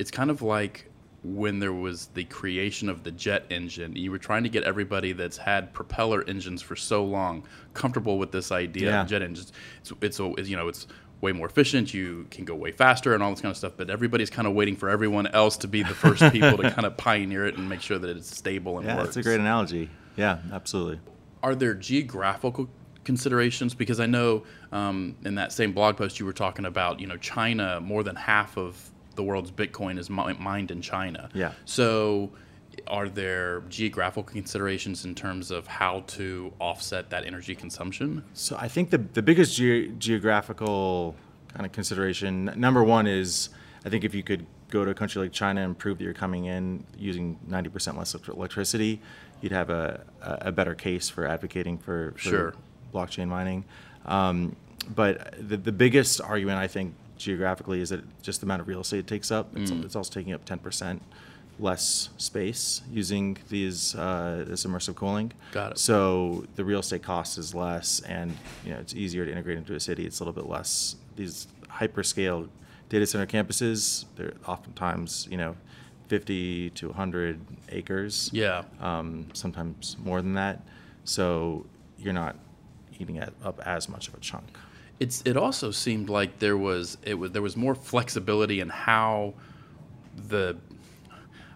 it's 0.00 0.10
kind 0.10 0.32
of 0.32 0.42
like 0.42 0.90
when 1.22 1.60
there 1.60 1.72
was 1.72 2.08
the 2.14 2.24
creation 2.24 2.88
of 2.88 3.04
the 3.04 3.12
jet 3.12 3.44
engine. 3.48 3.94
You 3.94 4.10
were 4.10 4.18
trying 4.18 4.42
to 4.42 4.48
get 4.48 4.64
everybody 4.64 5.12
that's 5.12 5.36
had 5.36 5.72
propeller 5.72 6.24
engines 6.26 6.60
for 6.60 6.74
so 6.74 7.04
long 7.04 7.44
comfortable 7.72 8.18
with 8.18 8.32
this 8.32 8.50
idea 8.50 8.88
Yeah. 8.88 9.02
of 9.02 9.06
jet 9.08 9.22
engines. 9.22 9.52
It's, 9.80 9.92
it's 10.00 10.18
a, 10.18 10.32
you 10.42 10.56
know 10.56 10.66
it's 10.66 10.88
way 11.20 11.32
more 11.32 11.46
efficient. 11.46 11.92
You 11.92 12.26
can 12.30 12.44
go 12.44 12.54
way 12.54 12.70
faster 12.70 13.12
and 13.14 13.22
all 13.22 13.30
this 13.30 13.40
kind 13.40 13.50
of 13.50 13.56
stuff. 13.56 13.72
But 13.76 13.90
everybody's 13.90 14.30
kind 14.30 14.46
of 14.46 14.54
waiting 14.54 14.76
for 14.76 14.88
everyone 14.88 15.26
else 15.28 15.56
to 15.58 15.68
be 15.68 15.82
the 15.82 15.94
first 15.94 16.22
people 16.32 16.56
to 16.58 16.70
kind 16.70 16.86
of 16.86 16.96
pioneer 16.96 17.46
it 17.46 17.56
and 17.56 17.68
make 17.68 17.80
sure 17.80 17.98
that 17.98 18.16
it's 18.16 18.36
stable 18.36 18.78
and 18.78 18.86
Yeah, 18.86 18.96
works. 18.96 19.06
that's 19.08 19.16
a 19.18 19.22
great 19.22 19.40
analogy. 19.40 19.90
Yeah, 20.16 20.38
absolutely. 20.52 21.00
Are 21.42 21.54
there 21.54 21.74
geographical 21.74 22.68
considerations? 23.04 23.74
Because 23.74 24.00
I 24.00 24.06
know 24.06 24.44
um, 24.72 25.16
in 25.24 25.34
that 25.36 25.52
same 25.52 25.72
blog 25.72 25.96
post 25.96 26.18
you 26.20 26.26
were 26.26 26.32
talking 26.32 26.64
about, 26.66 27.00
you 27.00 27.06
know, 27.06 27.16
China. 27.16 27.80
More 27.80 28.02
than 28.02 28.16
half 28.16 28.56
of 28.56 28.90
the 29.14 29.22
world's 29.22 29.50
Bitcoin 29.50 29.98
is 29.98 30.08
mined 30.10 30.70
in 30.70 30.80
China. 30.82 31.28
Yeah. 31.34 31.52
So, 31.64 32.30
are 32.86 33.08
there 33.08 33.60
geographical 33.68 34.22
considerations 34.22 35.04
in 35.04 35.14
terms 35.14 35.50
of 35.50 35.66
how 35.66 36.00
to 36.08 36.52
offset 36.60 37.10
that 37.10 37.24
energy 37.26 37.54
consumption? 37.54 38.22
So 38.34 38.56
I 38.58 38.68
think 38.68 38.90
the 38.90 38.98
the 38.98 39.22
biggest 39.22 39.56
ge- 39.56 39.90
geographical 39.98 41.14
kind 41.54 41.64
of 41.66 41.72
consideration, 41.72 42.52
number 42.56 42.84
one 42.84 43.06
is, 43.06 43.48
I 43.84 43.88
think 43.88 44.04
if 44.04 44.14
you 44.14 44.22
could 44.22 44.46
go 44.70 44.84
to 44.84 44.90
a 44.90 44.94
country 44.94 45.22
like 45.22 45.32
China 45.32 45.62
and 45.64 45.76
prove 45.76 45.96
that 45.98 46.04
you're 46.04 46.12
coming 46.12 46.44
in 46.44 46.84
using 46.98 47.38
90% 47.48 47.96
less 47.96 48.14
electricity, 48.14 49.00
you'd 49.40 49.52
have 49.52 49.70
a, 49.70 50.04
a 50.20 50.52
better 50.52 50.74
case 50.74 51.08
for 51.08 51.26
advocating 51.26 51.78
for, 51.78 52.12
for 52.12 52.18
Sure. 52.18 52.54
blockchain 52.94 53.28
mining. 53.28 53.64
Um, 54.04 54.56
but 54.94 55.34
the, 55.48 55.56
the 55.56 55.72
biggest 55.72 56.20
argument, 56.20 56.58
I 56.58 56.66
think, 56.66 56.94
geographically 57.16 57.80
is 57.80 57.88
that 57.88 58.02
just 58.22 58.40
the 58.40 58.46
amount 58.46 58.60
of 58.60 58.68
real 58.68 58.80
estate 58.82 58.98
it 59.00 59.06
takes 59.06 59.30
up. 59.30 59.56
It's, 59.56 59.70
Mm. 59.70 59.84
it's 59.84 59.96
also 59.96 60.12
taking 60.12 60.34
up 60.34 60.44
10% 60.44 61.00
less 61.58 62.10
space 62.16 62.82
using 62.90 63.36
these 63.48 63.94
uh, 63.94 64.44
this 64.46 64.64
immersive 64.64 64.94
cooling. 64.94 65.32
Got 65.52 65.72
it. 65.72 65.78
So 65.78 66.44
the 66.56 66.64
real 66.64 66.80
estate 66.80 67.02
cost 67.02 67.38
is 67.38 67.54
less, 67.54 68.00
and 68.00 68.36
you 68.64 68.72
know 68.72 68.78
it's 68.78 68.94
easier 68.94 69.24
to 69.24 69.30
integrate 69.30 69.58
into 69.58 69.74
a 69.74 69.80
city. 69.80 70.06
It's 70.06 70.20
a 70.20 70.24
little 70.24 70.40
bit 70.40 70.48
less. 70.48 70.96
These 71.16 71.48
hyperscale 71.68 72.48
data 72.88 73.06
center 73.06 73.26
campuses, 73.26 74.04
they're 74.16 74.34
oftentimes 74.46 75.28
you 75.30 75.36
know 75.36 75.56
50 76.08 76.70
to 76.70 76.88
100 76.88 77.40
acres. 77.70 78.30
Yeah. 78.32 78.62
Um, 78.80 79.28
sometimes 79.34 79.96
more 80.02 80.22
than 80.22 80.34
that. 80.34 80.62
So 81.04 81.66
you're 81.98 82.14
not 82.14 82.36
eating 82.98 83.20
up 83.20 83.60
as 83.64 83.88
much 83.88 84.08
of 84.08 84.14
a 84.14 84.20
chunk. 84.20 84.56
It's 85.00 85.22
it 85.24 85.36
also 85.36 85.70
seemed 85.70 86.08
like 86.08 86.40
there 86.40 86.56
was 86.56 86.98
it 87.02 87.14
was 87.14 87.30
there 87.30 87.42
was 87.42 87.56
more 87.56 87.74
flexibility 87.74 88.60
in 88.60 88.68
how 88.68 89.34
the 90.28 90.56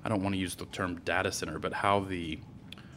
I 0.05 0.09
don't 0.09 0.23
want 0.23 0.35
to 0.35 0.39
use 0.39 0.55
the 0.55 0.67
term 0.67 1.01
data 1.05 1.31
center, 1.33 1.59
but 1.59 1.73
how 1.73 2.01
the 2.01 2.39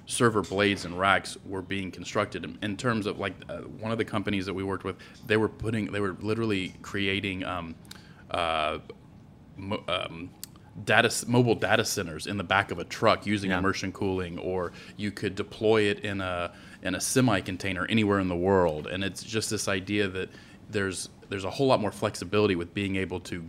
server 0.08 0.42
blades 0.42 0.86
and 0.86 0.98
racks 1.00 1.38
were 1.46 1.62
being 1.62 1.92
constructed 1.92 2.44
in, 2.44 2.58
in 2.62 2.78
terms 2.78 3.06
of 3.08 3.18
like 3.20 3.34
uh, 3.50 3.58
one 3.60 3.92
of 3.92 3.98
the 3.98 4.06
companies 4.06 4.46
that 4.46 4.54
we 4.54 4.64
worked 4.64 4.84
with, 4.84 4.96
they 5.26 5.38
were 5.38 5.50
putting 5.50 5.92
they 5.92 6.00
were 6.00 6.16
literally 6.20 6.74
creating 6.82 7.44
um, 7.44 7.76
uh, 8.32 8.80
mo- 9.58 9.84
um, 9.88 10.30
data 10.84 11.12
mobile 11.28 11.56
data 11.56 11.86
centers 11.86 12.28
in 12.28 12.38
the 12.38 12.44
back 12.44 12.70
of 12.72 12.80
a 12.80 12.84
truck 12.84 13.26
using 13.26 13.50
Yeah. 13.50 13.60
immersion 13.60 13.92
cooling, 13.92 14.38
or 14.38 14.74
you 14.98 15.12
could 15.12 15.36
deploy 15.36 15.84
it 15.84 16.00
in 16.00 16.22
a 16.22 16.52
in 16.84 16.96
a 16.96 17.02
semi 17.02 17.40
container 17.42 17.86
anywhere 17.88 18.20
in 18.20 18.28
the 18.28 18.36
world. 18.36 18.88
And 18.88 19.04
it's 19.04 19.24
just 19.24 19.50
this 19.50 19.68
idea 19.68 20.08
that 20.10 20.30
there's 20.70 21.10
there's 21.30 21.46
a 21.46 21.50
whole 21.50 21.68
lot 21.68 21.80
more 21.82 21.92
flexibility 21.92 22.56
with 22.56 22.74
being 22.74 22.96
able 22.96 23.20
to 23.22 23.44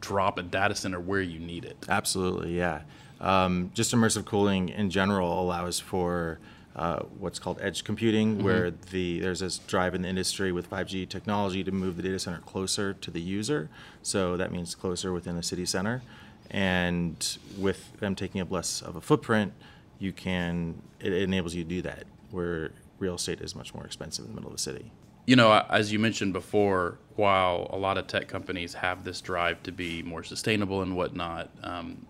drop 0.00 0.38
a 0.38 0.42
data 0.42 0.74
center 0.74 1.00
where 1.00 1.20
you 1.20 1.38
need 1.38 1.64
it. 1.64 1.76
Absolutely, 1.88 2.56
yeah. 2.56 2.82
Um, 3.20 3.70
just 3.74 3.94
immersive 3.94 4.24
cooling 4.24 4.68
in 4.68 4.90
general 4.90 5.40
allows 5.40 5.80
for 5.80 6.38
uh, 6.76 7.00
what's 7.18 7.40
called 7.40 7.58
edge 7.60 7.82
computing, 7.82 8.44
where 8.44 8.70
the 8.70 9.18
there's 9.18 9.40
this 9.40 9.58
drive 9.58 9.96
in 9.96 10.02
the 10.02 10.08
industry 10.08 10.52
with 10.52 10.70
5G 10.70 11.08
technology 11.08 11.64
to 11.64 11.72
move 11.72 11.96
the 11.96 12.02
data 12.02 12.20
center 12.20 12.38
closer 12.38 12.94
to 12.94 13.10
the 13.10 13.20
user. 13.20 13.68
So 14.02 14.36
that 14.36 14.52
means 14.52 14.76
closer 14.76 15.12
within 15.12 15.36
a 15.36 15.42
city 15.42 15.66
center, 15.66 16.02
and 16.50 17.38
with 17.58 17.98
them 17.98 18.14
taking 18.14 18.40
up 18.40 18.52
less 18.52 18.80
of 18.80 18.94
a 18.94 19.00
footprint, 19.00 19.52
you 19.98 20.12
can 20.12 20.80
it 21.00 21.12
enables 21.12 21.54
you 21.54 21.64
to 21.64 21.68
do 21.68 21.82
that 21.82 22.04
where 22.30 22.70
real 23.00 23.14
estate 23.14 23.40
is 23.40 23.56
much 23.56 23.74
more 23.74 23.84
expensive 23.84 24.24
in 24.24 24.30
the 24.30 24.34
middle 24.36 24.50
of 24.50 24.56
the 24.56 24.62
city. 24.62 24.92
You 25.28 25.36
know, 25.36 25.52
as 25.68 25.92
you 25.92 25.98
mentioned 25.98 26.32
before, 26.32 26.96
while 27.16 27.66
a 27.68 27.76
lot 27.76 27.98
of 27.98 28.06
tech 28.06 28.28
companies 28.28 28.72
have 28.72 29.04
this 29.04 29.20
drive 29.20 29.62
to 29.64 29.70
be 29.70 30.02
more 30.02 30.22
sustainable 30.22 30.80
and 30.80 30.96
whatnot, 30.96 31.50
um, 31.62 32.06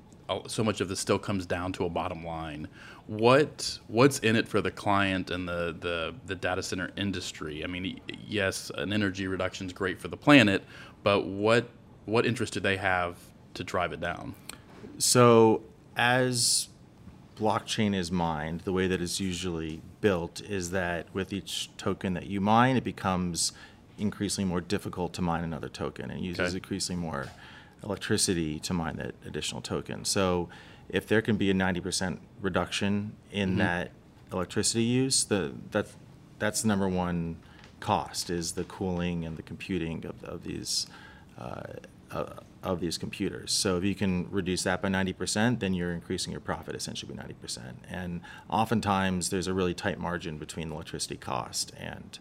so 0.47 0.63
much 0.63 0.81
of 0.81 0.89
this 0.89 1.01
still 1.01 1.19
comes 1.19 1.45
down 1.45 1.73
to 1.73 1.85
a 1.85 1.89
bottom 1.91 2.25
line. 2.25 2.69
What 3.09 3.81
what's 3.89 4.21
in 4.21 4.37
it 4.37 4.47
for 4.47 4.61
the 4.61 4.71
client 4.71 5.33
and 5.33 5.49
the 5.49 5.77
the, 5.81 6.15
the 6.27 6.37
data 6.37 6.63
center 6.63 6.93
industry? 6.97 7.65
I 7.65 7.67
mean, 7.67 8.01
yes, 8.25 8.71
an 8.77 8.93
energy 8.93 9.27
reduction 9.27 9.67
is 9.67 9.73
great 9.73 9.99
for 9.99 10.07
the 10.07 10.17
planet, 10.17 10.63
but 11.03 11.27
what 11.27 11.69
what 12.05 12.25
interest 12.25 12.53
do 12.53 12.61
they 12.61 12.77
have 12.77 13.17
to 13.55 13.65
drive 13.65 13.93
it 13.93 14.01
down? 14.01 14.33
So 14.99 15.65
as 15.97 16.69
blockchain 17.39 17.95
is 17.95 18.11
mined, 18.11 18.61
the 18.61 18.73
way 18.73 18.87
that 18.87 19.01
it's 19.01 19.21
usually 19.21 19.81
built 20.01 20.41
is 20.43 20.71
that 20.71 21.07
with 21.13 21.33
each 21.33 21.71
token 21.77 22.15
that 22.15 22.27
you 22.27 22.41
mine, 22.41 22.77
it 22.77 22.85
becomes 22.85 23.53
increasingly 23.99 24.49
more 24.49 24.61
difficult 24.61 25.13
to 25.15 25.23
mine 25.23 25.45
another 25.45 25.69
token 25.69 26.11
and 26.11 26.21
uses 26.25 26.49
Okay. 26.49 26.57
increasingly 26.57 27.01
more 27.03 27.27
electricity 27.83 28.59
to 28.61 28.73
mine 28.75 28.97
that 28.97 29.15
additional 29.27 29.61
token. 29.61 30.05
So 30.05 30.49
if 30.89 31.07
there 31.07 31.23
can 31.23 31.37
be 31.37 31.51
a 31.51 31.55
90% 31.55 32.19
reduction 32.41 33.13
in 33.33 33.57
that 33.59 33.91
electricity 34.33 34.83
use, 34.85 35.25
the, 35.25 35.53
that, 35.73 35.87
that's 36.39 36.63
the 36.63 36.69
number 36.69 36.89
one 36.89 37.37
cost 37.81 38.31
is 38.31 38.53
the 38.53 38.65
cooling 38.65 39.25
and 39.25 39.37
the 39.37 39.43
computing 39.43 40.05
of, 40.05 40.23
of 40.25 40.43
these 40.45 40.87
uh, 41.39 41.63
uh, 42.11 42.25
of 42.63 42.81
these 42.81 42.99
computers. 42.99 43.53
So 43.53 43.77
if 43.77 43.85
you 43.85 43.95
can 43.95 44.29
reduce 44.31 44.65
that 44.65 44.83
by 44.83 44.89
90%, 44.89 45.61
then 45.61 45.75
you're 45.75 45.93
increasing 45.93 46.33
your 46.33 46.41
profit 46.41 46.75
essentially 46.75 47.15
by 47.15 47.23
90%. 47.23 47.75
And 47.89 48.21
oftentimes 48.49 49.31
there's 49.31 49.47
a 49.47 49.55
really 49.55 49.75
tight 49.75 49.99
margin 49.99 50.39
between 50.39 50.69
the 50.69 50.75
electricity 50.75 51.17
cost 51.17 51.73
and 51.79 52.19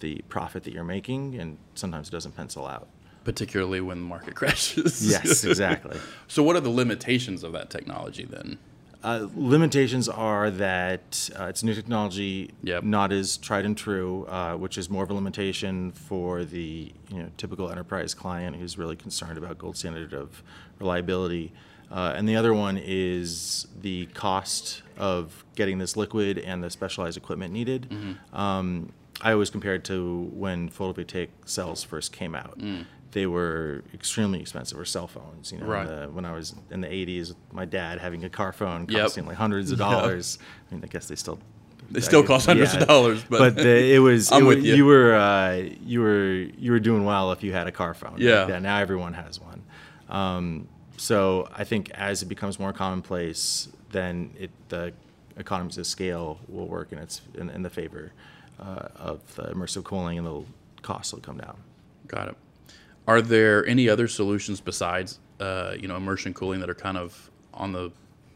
the 0.00 0.22
profit 0.28 0.64
that 0.64 0.72
you're 0.72 0.84
making, 0.84 1.34
and 1.36 1.58
sometimes 1.74 2.08
it 2.08 2.12
doesn't 2.12 2.36
pencil 2.36 2.66
out. 2.66 2.88
Particularly 3.24 3.80
when 3.80 3.98
the 3.98 4.06
market 4.06 4.34
crashes. 4.36 5.08
Yes, 5.08 5.44
exactly. 5.44 5.98
so, 6.28 6.42
what 6.42 6.56
are 6.56 6.60
the 6.60 6.70
limitations 6.70 7.42
of 7.42 7.52
that 7.52 7.68
technology 7.68 8.24
then? 8.24 8.58
Uh, 9.02 9.28
limitations 9.36 10.08
are 10.08 10.50
that 10.50 11.30
uh, 11.38 11.44
it's 11.44 11.62
new 11.62 11.72
technology, 11.74 12.50
Yep. 12.64 12.82
not 12.82 13.12
as 13.12 13.36
tried 13.36 13.64
and 13.64 13.76
true, 13.76 14.24
uh, 14.26 14.54
which 14.54 14.76
is 14.76 14.90
more 14.90 15.04
of 15.04 15.10
a 15.10 15.14
limitation 15.14 15.92
for 15.92 16.44
the 16.44 16.92
you 17.08 17.22
know 17.22 17.30
typical 17.36 17.70
enterprise 17.70 18.12
client 18.12 18.56
who's 18.56 18.76
really 18.76 18.96
concerned 18.96 19.38
about 19.38 19.56
gold 19.58 19.76
standard 19.76 20.12
of 20.12 20.42
reliability. 20.80 21.52
Uh, 21.90 22.12
and 22.16 22.28
the 22.28 22.36
other 22.36 22.52
one 22.52 22.76
is 22.76 23.66
the 23.80 24.06
cost 24.06 24.82
of 24.98 25.44
getting 25.54 25.78
this 25.78 25.96
liquid 25.96 26.36
and 26.38 26.62
the 26.62 26.68
specialized 26.68 27.16
equipment 27.16 27.52
needed. 27.52 27.86
Um, 28.32 28.92
I 29.22 29.32
always 29.32 29.48
compare 29.50 29.74
it 29.74 29.84
to 29.84 30.28
when 30.32 30.68
photovoltaic 30.68 31.28
cells 31.44 31.82
first 31.82 32.12
came 32.12 32.34
out. 32.34 32.58
They 33.12 33.26
were 33.26 33.82
extremely 33.94 34.40
expensive, 34.40 34.78
or 34.78 34.84
cell 34.84 35.06
phones. 35.06 35.50
You 35.50 35.58
know, 35.58 35.66
Right. 35.66 35.86
the, 35.88 36.06
when 36.12 36.24
I 36.26 36.32
was 36.32 36.54
in 36.70 36.82
the 36.82 36.88
80s, 36.88 37.34
my 37.52 37.64
dad 37.64 37.98
having 37.98 38.22
a 38.24 38.28
car 38.28 38.52
phone 38.52 38.86
Yep. 38.88 39.00
costing 39.00 39.26
like 39.26 39.36
hundreds 39.36 39.70
of 39.72 39.78
Yeah. 39.78 39.90
dollars. 39.90 40.38
I 40.70 40.74
mean, 40.74 40.84
I 40.84 40.88
guess 40.88 41.08
they 41.08 41.14
still 41.16 41.38
They 41.90 42.00
still 42.00 42.22
cost 42.22 42.44
hundreds 42.46 42.74
of 42.74 42.86
dollars, 42.86 43.24
but- 43.30 43.56
the, 43.56 43.94
it 43.94 43.98
was 44.00 44.30
I'm 44.32 44.42
it 44.42 44.46
with 44.46 44.62
you. 44.64 44.74
you 44.74 44.84
were 44.84 45.14
uh, 45.14 45.54
you 45.82 46.00
were 46.02 46.32
you 46.58 46.70
were 46.72 46.80
doing 46.80 47.04
well 47.06 47.32
if 47.32 47.42
you 47.42 47.52
had 47.54 47.66
a 47.66 47.72
car 47.72 47.94
phone. 47.94 48.16
Yeah. 48.18 48.58
now 48.58 48.78
everyone 48.78 49.14
has 49.14 49.40
one. 49.40 49.62
Um, 50.10 50.68
so 50.98 51.48
I 51.56 51.64
think 51.64 51.90
as 51.92 52.22
it 52.22 52.26
becomes 52.26 52.58
more 52.58 52.74
commonplace, 52.74 53.68
then 53.90 54.32
it 54.38 54.50
the 54.68 54.92
economies 55.38 55.78
of 55.78 55.86
scale 55.86 56.40
will 56.48 56.66
work 56.68 56.92
in 56.92 56.98
its 56.98 57.22
in, 57.34 57.48
in 57.48 57.62
the 57.62 57.70
favor 57.70 58.12
uh, 58.60 58.88
of 58.96 59.20
the 59.36 59.44
immersive 59.44 59.84
cooling, 59.84 60.18
and 60.18 60.26
the 60.26 60.42
costs 60.82 61.14
will 61.14 61.20
come 61.20 61.38
down. 61.38 61.56
Got 62.06 62.28
it. 62.28 62.36
Are 63.08 63.22
there 63.22 63.66
any 63.66 63.88
other 63.88 64.06
solutions 64.06 64.60
besides 64.60 65.18
uh, 65.40 65.74
you 65.80 65.88
know 65.88 65.96
immersion 65.96 66.34
cooling 66.34 66.60
that 66.60 66.70
are 66.70 66.74
kind 66.74 66.98
of 66.98 67.30
on 67.54 67.72
the 67.72 67.90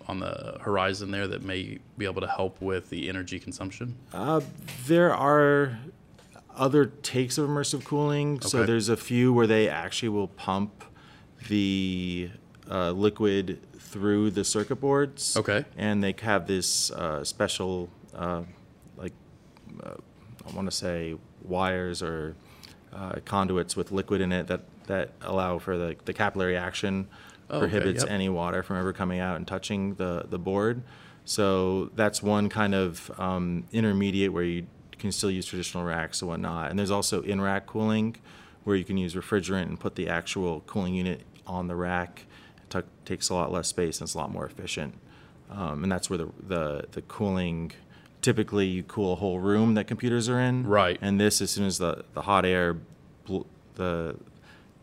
on 0.08 0.18
the 0.18 0.58
horizon 0.60 1.10
there 1.10 1.28
that 1.28 1.42
may 1.42 1.78
be 1.96 2.06
able 2.06 2.22
to 2.22 2.26
help 2.26 2.60
with 2.60 2.90
the 2.90 3.08
energy 3.08 3.38
consumption? 3.38 3.96
Uh, 4.12 4.40
there 4.86 5.14
are 5.14 5.78
other 6.56 6.86
takes 6.86 7.38
of 7.38 7.48
immersive 7.48 7.84
cooling. 7.84 8.36
Okay. 8.36 8.48
So 8.48 8.64
there's 8.64 8.88
a 8.88 8.96
few 8.96 9.32
where 9.32 9.46
they 9.46 9.68
actually 9.68 10.08
will 10.08 10.28
pump 10.28 10.84
the 11.48 12.30
uh, 12.70 12.92
liquid 12.92 13.60
through 13.78 14.30
the 14.30 14.44
circuit 14.44 14.76
boards. 14.76 15.36
Okay. 15.36 15.64
And 15.76 16.02
they 16.02 16.14
have 16.22 16.46
this 16.46 16.90
uh, 16.92 17.24
special, 17.24 17.90
uh, 18.14 18.42
like, 18.96 19.12
uh, 19.82 19.94
I 20.48 20.54
want 20.54 20.70
to 20.70 20.76
say 20.76 21.16
wires 21.42 22.02
or 22.02 22.34
uh, 22.94 23.16
conduits 23.24 23.76
with 23.76 23.92
liquid 23.92 24.20
in 24.20 24.32
it 24.32 24.46
that, 24.48 24.62
that 24.86 25.10
allow 25.22 25.58
for 25.58 25.76
the, 25.76 25.96
the 26.04 26.12
capillary 26.12 26.56
action 26.56 27.08
Oh, 27.52 27.58
okay, 27.58 27.68
prohibits 27.68 28.02
yep. 28.02 28.10
any 28.10 28.30
water 28.30 28.62
from 28.62 28.78
ever 28.78 28.94
coming 28.94 29.20
out 29.20 29.36
and 29.36 29.46
touching 29.46 29.94
the, 29.96 30.24
the 30.28 30.38
board. 30.38 30.82
So 31.26 31.90
that's 31.94 32.22
one 32.22 32.48
kind 32.48 32.74
of 32.74 33.10
um, 33.20 33.64
intermediate 33.72 34.32
where 34.32 34.42
you 34.42 34.66
can 34.98 35.12
still 35.12 35.30
use 35.30 35.44
traditional 35.44 35.84
racks 35.84 36.22
and 36.22 36.30
whatnot. 36.30 36.70
And 36.70 36.78
there's 36.78 36.90
also 36.90 37.20
in 37.22 37.42
rack 37.42 37.66
cooling 37.66 38.16
where 38.64 38.74
you 38.74 38.84
can 38.84 38.96
use 38.96 39.14
refrigerant 39.14 39.64
and 39.64 39.78
put 39.78 39.96
the 39.96 40.08
actual 40.08 40.60
cooling 40.66 40.94
unit 40.94 41.22
on 41.46 41.66
the 41.66 41.76
rack. 41.76 42.24
It 42.56 42.70
ta- 42.70 42.82
takes 43.04 43.28
a 43.28 43.34
lot 43.34 43.52
less 43.52 43.68
space 43.68 44.00
and 44.00 44.06
it's 44.06 44.14
a 44.14 44.18
lot 44.18 44.32
more 44.32 44.46
efficient. 44.46 44.94
Um, 45.50 45.82
and 45.82 45.92
that's 45.92 46.08
where 46.08 46.18
the, 46.18 46.30
the, 46.46 46.84
the 46.92 47.02
cooling 47.02 47.72
typically 48.22 48.66
you 48.66 48.82
cool 48.84 49.12
a 49.12 49.16
whole 49.16 49.40
room 49.40 49.74
that 49.74 49.86
computers 49.86 50.28
are 50.28 50.40
in. 50.40 50.66
Right. 50.66 50.98
And 51.02 51.20
this, 51.20 51.40
as 51.42 51.50
soon 51.50 51.66
as 51.66 51.78
the, 51.78 52.04
the 52.14 52.22
hot 52.22 52.46
air, 52.46 52.78
bl- 53.26 53.42
the 53.74 54.16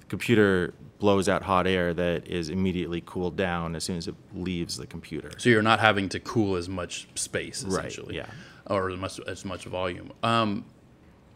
computer 0.09 0.73
blows 0.99 1.29
out 1.29 1.43
hot 1.43 1.65
air 1.65 1.93
that 1.93 2.27
is 2.27 2.49
immediately 2.49 3.01
cooled 3.05 3.37
down 3.37 3.75
as 3.75 3.83
soon 3.85 3.97
as 3.97 4.07
it 4.07 4.15
leaves 4.35 4.77
the 4.77 4.85
computer. 4.85 5.31
So 5.37 5.49
you're 5.49 5.61
not 5.61 5.79
having 5.79 6.09
to 6.09 6.19
cool 6.19 6.57
as 6.57 6.67
much 6.67 7.07
space 7.15 7.63
essentially. 7.63 8.17
Right, 8.17 8.27
yeah. 8.27 8.73
or 8.75 8.89
as 8.89 8.99
much 8.99 9.19
as 9.25 9.45
much 9.45 9.63
volume. 9.65 10.11
Um, 10.21 10.65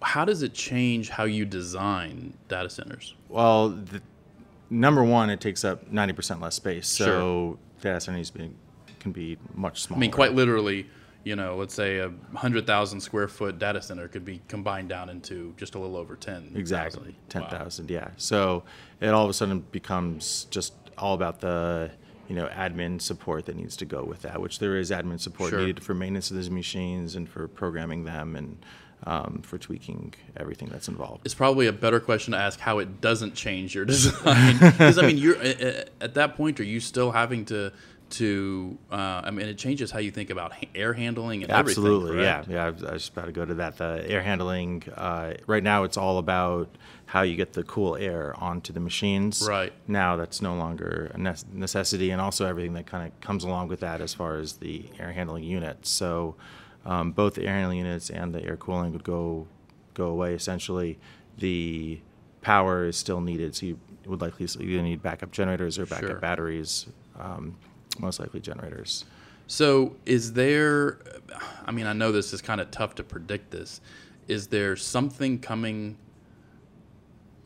how 0.01 0.25
does 0.25 0.43
it 0.43 0.53
change 0.53 1.09
how 1.09 1.23
you 1.23 1.45
design 1.45 2.33
data 2.49 2.69
centers? 2.69 3.15
Well, 3.29 3.69
the, 3.69 4.01
number 4.69 5.01
one, 5.01 5.29
it 5.29 5.39
takes 5.39 5.63
up 5.63 5.89
90% 5.89 6.41
less 6.41 6.55
space. 6.55 6.87
So 6.87 7.57
data 7.81 8.01
center 8.01 8.17
needs 8.17 8.31
to 8.31 8.39
be, 8.39 8.51
can 8.99 9.13
be 9.13 9.37
much 9.55 9.81
smaller. 9.83 9.99
I 9.99 10.01
mean, 10.01 10.11
quite 10.11 10.33
literally, 10.33 10.87
you 11.23 11.35
know, 11.35 11.55
let's 11.55 11.73
say 11.73 11.99
a 11.99 12.11
hundred 12.35 12.67
thousand 12.67 12.99
square 12.99 13.27
foot 13.27 13.57
data 13.59 13.81
center 13.81 14.07
could 14.07 14.25
be 14.25 14.41
combined 14.47 14.89
down 14.89 15.09
into 15.09 15.53
just 15.57 15.75
a 15.75 15.79
little 15.79 15.95
over 15.97 16.15
ten. 16.15 16.51
Exactly, 16.55 17.15
ten 17.29 17.45
thousand. 17.45 17.89
Wow. 17.89 17.95
Yeah. 17.95 18.07
So 18.17 18.63
it 18.99 19.07
all 19.09 19.23
of 19.23 19.29
a 19.29 19.33
sudden 19.33 19.61
becomes 19.71 20.45
just 20.51 20.73
all 20.97 21.13
about 21.13 21.39
the 21.39 21.91
you 22.27 22.35
know 22.35 22.47
admin 22.47 23.01
support 23.01 23.45
that 23.45 23.55
needs 23.55 23.77
to 23.77 23.85
go 23.85 24.03
with 24.03 24.21
that, 24.23 24.41
which 24.41 24.59
there 24.59 24.75
is 24.77 24.91
admin 24.91 25.19
support 25.19 25.49
Sure. 25.51 25.59
needed 25.59 25.83
for 25.83 25.93
maintenance 25.93 26.29
of 26.29 26.35
those 26.37 26.49
machines 26.49 27.15
and 27.15 27.27
for 27.29 27.47
programming 27.47 28.03
them 28.05 28.35
and 28.35 28.65
um, 29.05 29.41
for 29.43 29.57
tweaking 29.57 30.13
everything 30.37 30.69
that's 30.69 30.87
involved. 30.87 31.25
It's 31.25 31.33
probably 31.33 31.67
a 31.67 31.73
better 31.73 31.99
question 31.99 32.31
to 32.31 32.37
ask 32.37 32.57
how 32.59 32.79
it 32.79 33.01
doesn't 33.01 33.35
change 33.35 33.75
your 33.75 33.83
design. 33.93 34.57
Because 34.59 34.97
I 34.97 35.05
mean, 35.07 35.17
you're 35.17 35.37
at 35.37 36.13
that 36.13 36.35
point. 36.35 36.59
Are 36.59 36.63
you 36.63 36.79
still 36.79 37.11
having 37.11 37.43
to 37.45 37.73
to? 38.13 38.77
Uh, 38.91 39.21
I 39.23 39.31
mean, 39.31 39.47
it 39.47 39.57
changes 39.57 39.91
how 39.91 39.99
you 39.99 40.11
think 40.11 40.29
about 40.29 40.53
air 40.73 40.93
handling 40.93 41.43
and 41.43 41.51
Absolutely, 41.51 42.11
everything. 42.25 42.51
yeah, 42.51 42.55
yeah. 42.61 42.65
I 42.65 42.69
was, 42.71 42.83
I 42.83 42.93
was 42.93 43.01
just 43.03 43.13
about 43.13 43.25
to 43.25 43.31
go 43.31 43.45
to 43.45 43.53
that. 43.55 43.77
The 43.77 44.05
air 44.09 44.21
handling. 44.21 44.83
Uh, 44.95 45.33
right 45.47 45.63
now, 45.63 45.83
it's 45.83 45.97
all 45.97 46.17
about 46.17 46.69
how 47.05 47.21
you 47.21 47.35
get 47.35 47.53
the 47.53 47.63
cool 47.63 47.95
air 47.95 48.33
onto 48.37 48.73
the 48.73 48.79
machines. 48.79 49.45
Right. 49.47 49.71
Now, 49.87 50.15
that's 50.15 50.41
no 50.41 50.55
longer 50.55 51.11
a 51.13 51.17
nece- 51.17 51.51
necessity, 51.53 52.09
and 52.11 52.19
also 52.21 52.45
everything 52.47 52.73
that 52.73 52.85
kind 52.87 53.05
of 53.07 53.19
comes 53.21 53.43
along 53.43 53.67
with 53.67 53.81
that 53.81 54.01
as 54.01 54.13
far 54.13 54.37
as 54.37 54.53
the 54.53 54.85
air 54.99 55.11
handling 55.11 55.43
units. 55.43 55.89
So, 55.89 56.35
um, 56.85 57.11
both 57.11 57.35
the 57.35 57.43
air 57.45 57.53
handling 57.55 57.79
units 57.79 58.09
and 58.09 58.33
the 58.33 58.43
air 58.43 58.57
cooling 58.57 58.91
would 58.93 59.03
go 59.03 59.47
go 59.93 60.07
away. 60.07 60.33
Essentially, 60.33 60.97
the 61.37 61.99
power 62.41 62.85
is 62.85 62.97
still 62.97 63.21
needed, 63.21 63.55
so 63.55 63.67
you 63.67 63.79
would 64.05 64.21
likely 64.21 64.45
either 64.45 64.81
need 64.81 65.01
backup 65.01 65.31
generators 65.31 65.79
or 65.79 65.85
backup 65.85 66.09
Sure. 66.09 66.19
batteries. 66.19 66.87
Um, 67.17 67.55
most 67.99 68.19
likely 68.19 68.39
generators. 68.39 69.05
So, 69.47 69.95
is 70.05 70.33
there? 70.33 70.99
I 71.65 71.71
mean, 71.71 71.85
I 71.85 71.93
know 71.93 72.11
this 72.11 72.33
is 72.33 72.41
kind 72.41 72.61
of 72.61 72.71
tough 72.71 72.95
to 72.95 73.03
predict. 73.03 73.51
This 73.51 73.81
is 74.27 74.47
there 74.47 74.75
something 74.75 75.39
coming 75.39 75.97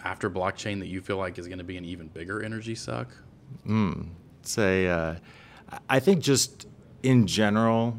after 0.04 0.30
blockchain 0.30 0.80
that 0.80 0.88
you 0.88 1.01
feel 1.01 1.18
like 1.18 1.38
is 1.39 1.48
going 1.48 1.58
to 1.58 1.63
be 1.63 1.77
an 1.77 1.86
even 1.86 2.08
bigger 2.08 2.42
energy 2.44 2.75
suck? 2.75 3.08
say 4.44 4.88
uh, 4.88 5.16
I 5.89 6.00
think 6.00 6.22
just 6.22 6.68
in 7.04 7.27
general, 7.27 7.98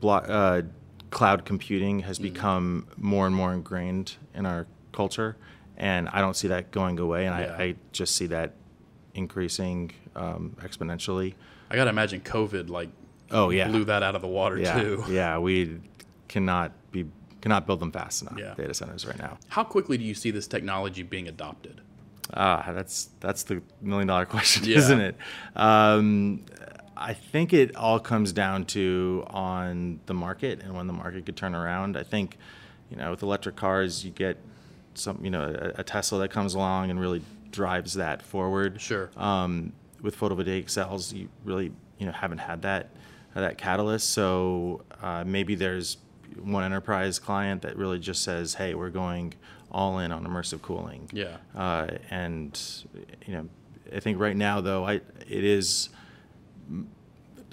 blo- 0.00 0.14
uh, 0.16 0.62
cloud 1.10 1.44
computing 1.44 2.00
has 2.00 2.18
Mm-hmm. 2.18 2.32
become 2.32 2.86
more 2.96 3.26
and 3.26 3.34
more 3.34 3.52
ingrained 3.52 4.14
in 4.34 4.46
our 4.46 4.66
culture, 4.92 5.36
and 5.76 6.08
I 6.10 6.20
don't 6.20 6.36
see 6.36 6.48
that 6.48 6.70
going 6.70 6.98
away. 6.98 7.26
And 7.26 7.38
Yeah. 7.38 7.56
I, 7.58 7.62
I 7.62 7.74
just 7.92 8.14
see 8.14 8.26
that 8.26 8.52
increasing 9.14 9.92
um, 10.14 10.56
exponentially. 10.60 11.34
I 11.70 11.76
gotta 11.76 11.90
imagine 11.90 12.20
COVID 12.20 12.68
like 12.68 12.90
Oh 13.30 13.50
yeah, 13.50 13.68
blew 13.68 13.84
that 13.86 14.02
out 14.02 14.14
of 14.14 14.22
the 14.22 14.28
water 14.28 14.58
yeah, 14.58 14.80
too. 14.80 15.04
yeah. 15.08 15.38
We 15.38 15.80
cannot 16.28 16.72
be 16.92 17.06
cannot 17.40 17.66
build 17.66 17.80
them 17.80 17.90
fast 17.92 18.22
enough. 18.22 18.38
Yeah. 18.38 18.54
Data 18.54 18.74
centers 18.74 19.06
right 19.06 19.18
now. 19.18 19.38
How 19.48 19.64
quickly 19.64 19.98
do 19.98 20.04
you 20.04 20.14
see 20.14 20.30
this 20.30 20.46
technology 20.46 21.02
being 21.02 21.28
adopted? 21.28 21.80
Ah, 22.34 22.70
that's 22.72 23.10
that's 23.20 23.42
the 23.44 23.62
million 23.80 24.06
dollar 24.08 24.26
question, 24.36 24.64
Yeah. 24.64 24.78
isn't 24.78 25.00
it? 25.00 25.16
Um, 25.54 26.44
I 26.96 27.12
think 27.14 27.52
it 27.52 27.76
all 27.76 28.00
comes 28.00 28.32
down 28.32 28.64
to 28.66 29.24
on 29.28 30.00
the 30.06 30.14
market 30.14 30.62
and 30.62 30.74
when 30.74 30.86
the 30.86 30.92
market 30.92 31.26
could 31.26 31.36
turn 31.36 31.54
around. 31.54 31.96
I 31.96 32.02
think, 32.04 32.38
you 32.90 32.96
know, 32.96 33.10
with 33.10 33.22
electric 33.22 33.54
cars, 33.56 34.04
you 34.04 34.10
get 34.12 34.38
some, 34.94 35.20
you 35.22 35.30
know, 35.30 35.42
a, 35.76 35.80
a 35.80 35.84
Tesla 35.84 36.20
that 36.20 36.30
comes 36.30 36.54
along 36.54 36.90
and 36.90 36.98
really 36.98 37.22
drives 37.50 37.94
that 37.94 38.22
forward. 38.22 38.80
Sure. 38.80 39.10
Um, 39.16 39.72
with 40.06 40.18
photovoltaic 40.18 40.70
cells, 40.70 41.12
you 41.12 41.28
really, 41.44 41.72
you 41.98 42.06
know, 42.06 42.12
haven't 42.12 42.38
had 42.38 42.62
that 42.62 42.88
that 43.34 43.58
catalyst. 43.58 44.08
So 44.10 44.84
uh, 45.02 45.24
maybe 45.26 45.54
there's 45.54 45.98
one 46.42 46.64
enterprise 46.64 47.18
client 47.18 47.60
that 47.62 47.76
really 47.76 47.98
just 47.98 48.22
says, 48.22 48.54
"Hey, 48.54 48.74
we're 48.74 48.88
going 48.88 49.34
all 49.70 49.98
in 49.98 50.12
on 50.12 50.24
immersive 50.24 50.62
cooling." 50.62 51.10
Yeah. 51.12 51.36
Uh, 51.54 51.88
and 52.08 52.58
you 53.26 53.34
know, 53.34 53.48
I 53.94 54.00
think 54.00 54.18
right 54.18 54.36
now 54.36 54.62
though, 54.62 54.86
I 54.86 54.94
it 55.28 55.44
is. 55.44 55.90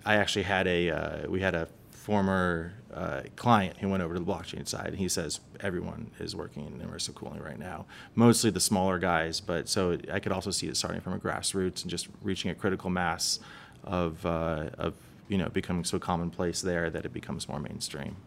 I 0.06 0.16
actually 0.16 0.44
had 0.44 0.68
a 0.68 0.90
uh, 0.92 1.30
we 1.30 1.42
had 1.42 1.56
a 1.56 1.68
former 2.04 2.74
uh, 2.94 3.22
client 3.38 3.78
who 3.78 3.88
went 3.88 4.04
over 4.04 4.14
to 4.14 4.20
the 4.20 4.26
blockchain 4.26 4.68
side, 4.68 4.88
and 4.88 4.98
he 4.98 5.08
says 5.08 5.40
everyone 5.62 6.12
is 6.20 6.36
working 6.36 6.66
in 6.66 6.86
immersive 6.86 7.16
cooling 7.16 7.42
right 7.42 7.58
now. 7.58 7.86
Mostly 8.14 8.50
the 8.50 8.60
smaller 8.60 9.00
guys, 9.00 9.40
but 9.40 9.70
so 9.70 9.98
I 10.12 10.20
could 10.20 10.34
also 10.34 10.52
see 10.52 10.68
it 10.68 10.76
starting 10.76 11.00
from 11.00 11.14
a 11.14 11.18
grassroots 11.18 11.82
and 11.82 11.90
just 11.90 12.10
reaching 12.22 12.52
a 12.52 12.56
critical 12.56 12.90
mass 12.90 13.40
of 13.86 14.26
uh, 14.26 14.66
of 14.78 14.96
you 15.30 15.38
know 15.38 15.48
becoming 15.48 15.86
so 15.86 15.98
commonplace 15.98 16.62
there 16.62 16.90
that 16.90 17.06
it 17.06 17.14
becomes 17.14 17.48
more 17.48 17.60
mainstream. 17.60 18.18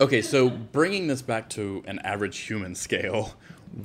Okay, 0.00 0.22
so 0.22 0.48
bringing 0.48 1.08
this 1.08 1.20
back 1.20 1.48
to 1.50 1.82
an 1.88 1.98
average 2.04 2.38
human 2.38 2.76
scale, 2.76 3.32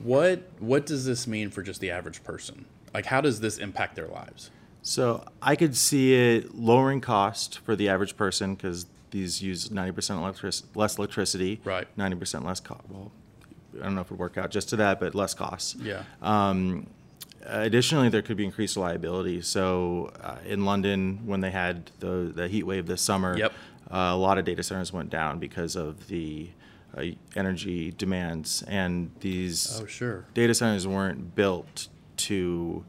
what 0.03 0.43
what 0.59 0.85
does 0.85 1.05
this 1.05 1.25
mean 1.25 1.49
for 1.49 1.63
just 1.63 1.81
the 1.81 1.89
average 1.89 2.23
person? 2.23 2.65
Like, 2.93 3.07
how 3.07 3.19
does 3.19 3.39
this 3.39 3.57
impact 3.57 3.95
their 3.95 4.07
lives? 4.07 4.51
So 4.83 5.25
I 5.41 5.55
could 5.55 5.75
see 5.75 6.13
it 6.13 6.53
lowering 6.53 7.01
cost 7.01 7.57
for 7.59 7.75
the 7.75 7.89
average 7.89 8.15
person 8.15 8.53
because 8.53 8.85
these 9.11 9.41
use 9.41 9.69
90% 9.69 10.17
electric- 10.19 10.75
less 10.75 10.97
electricity, 10.97 11.61
Right. 11.63 11.87
90% 11.97 12.45
less 12.45 12.59
cost. 12.59 12.81
Well, 12.89 13.11
I 13.79 13.83
don't 13.83 13.95
know 13.95 14.01
if 14.01 14.07
it 14.07 14.11
would 14.11 14.19
work 14.19 14.37
out 14.37 14.51
just 14.51 14.69
to 14.69 14.75
that, 14.77 14.99
but 14.99 15.15
less 15.15 15.33
costs. 15.33 15.75
Yeah. 15.75 16.03
Um, 16.21 16.87
additionally, 17.45 18.09
there 18.09 18.21
could 18.21 18.37
be 18.37 18.45
increased 18.45 18.75
reliability. 18.75 19.41
So 19.41 20.11
uh, 20.21 20.37
in 20.45 20.65
London, 20.65 21.21
when 21.25 21.41
they 21.41 21.51
had 21.51 21.91
the, 21.99 22.31
the 22.33 22.47
heat 22.47 22.63
wave 22.63 22.85
this 22.87 23.01
summer, 23.01 23.37
Yep. 23.37 23.53
uh, 23.91 23.95
a 24.11 24.15
lot 24.17 24.37
of 24.37 24.45
data 24.45 24.63
centers 24.63 24.91
went 24.93 25.09
down 25.09 25.39
because 25.39 25.75
of 25.75 26.07
the 26.07 26.49
uh, 26.97 27.03
energy 27.35 27.91
demands. 27.91 28.63
And 28.67 29.11
these 29.19 29.79
Oh, 29.81 29.85
sure. 29.85 30.25
data 30.33 30.53
centers 30.53 30.87
weren't 30.87 31.35
built 31.35 31.87
to 32.17 32.83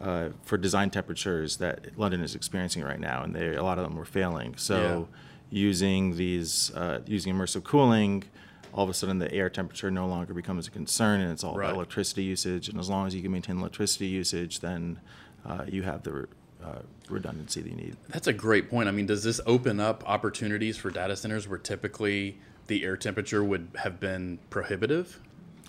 uh, 0.00 0.28
for 0.42 0.58
design 0.58 0.90
temperatures 0.90 1.56
that 1.56 1.96
London 1.96 2.20
is 2.20 2.34
experiencing 2.34 2.82
right 2.84 3.00
now, 3.00 3.22
and 3.22 3.34
they, 3.34 3.54
a 3.54 3.62
lot 3.62 3.78
of 3.78 3.84
them 3.84 3.96
were 3.96 4.04
failing. 4.04 4.54
So, 4.58 5.08
using 5.50 6.16
these 6.16 6.74
uh, 6.74 7.00
using 7.06 7.34
immersive 7.34 7.64
cooling, 7.64 8.24
all 8.72 8.84
of 8.84 8.90
a 8.90 8.94
sudden 8.94 9.18
the 9.18 9.32
air 9.32 9.48
temperature 9.48 9.90
no 9.90 10.06
longer 10.06 10.34
becomes 10.34 10.66
a 10.66 10.70
concern, 10.70 11.20
and 11.20 11.32
it's 11.32 11.44
all 11.44 11.54
Right. 11.56 11.66
about 11.66 11.76
electricity 11.76 12.24
usage. 12.24 12.68
And 12.68 12.78
as 12.78 12.88
long 12.88 13.06
as 13.06 13.14
you 13.14 13.22
can 13.22 13.32
maintain 13.32 13.58
electricity 13.58 14.06
usage, 14.06 14.60
then 14.60 15.00
uh, 15.44 15.64
you 15.68 15.82
have 15.82 16.02
the 16.02 16.12
re- 16.12 16.26
uh, 16.64 16.78
redundancy 17.08 17.62
that 17.62 17.68
you 17.70 17.76
need. 17.76 17.96
That's 18.08 18.26
a 18.26 18.32
great 18.32 18.68
point. 18.68 18.88
I 18.88 18.92
mean, 18.92 19.06
does 19.06 19.22
this 19.22 19.40
open 19.46 19.78
up 19.80 20.02
opportunities 20.08 20.76
for 20.76 20.90
data 20.90 21.14
centers 21.16 21.46
where 21.46 21.58
typically 21.58 22.38
the 22.66 22.84
air 22.84 22.96
temperature 22.96 23.44
would 23.44 23.68
have 23.76 24.00
been 24.00 24.38
prohibitive? 24.50 25.20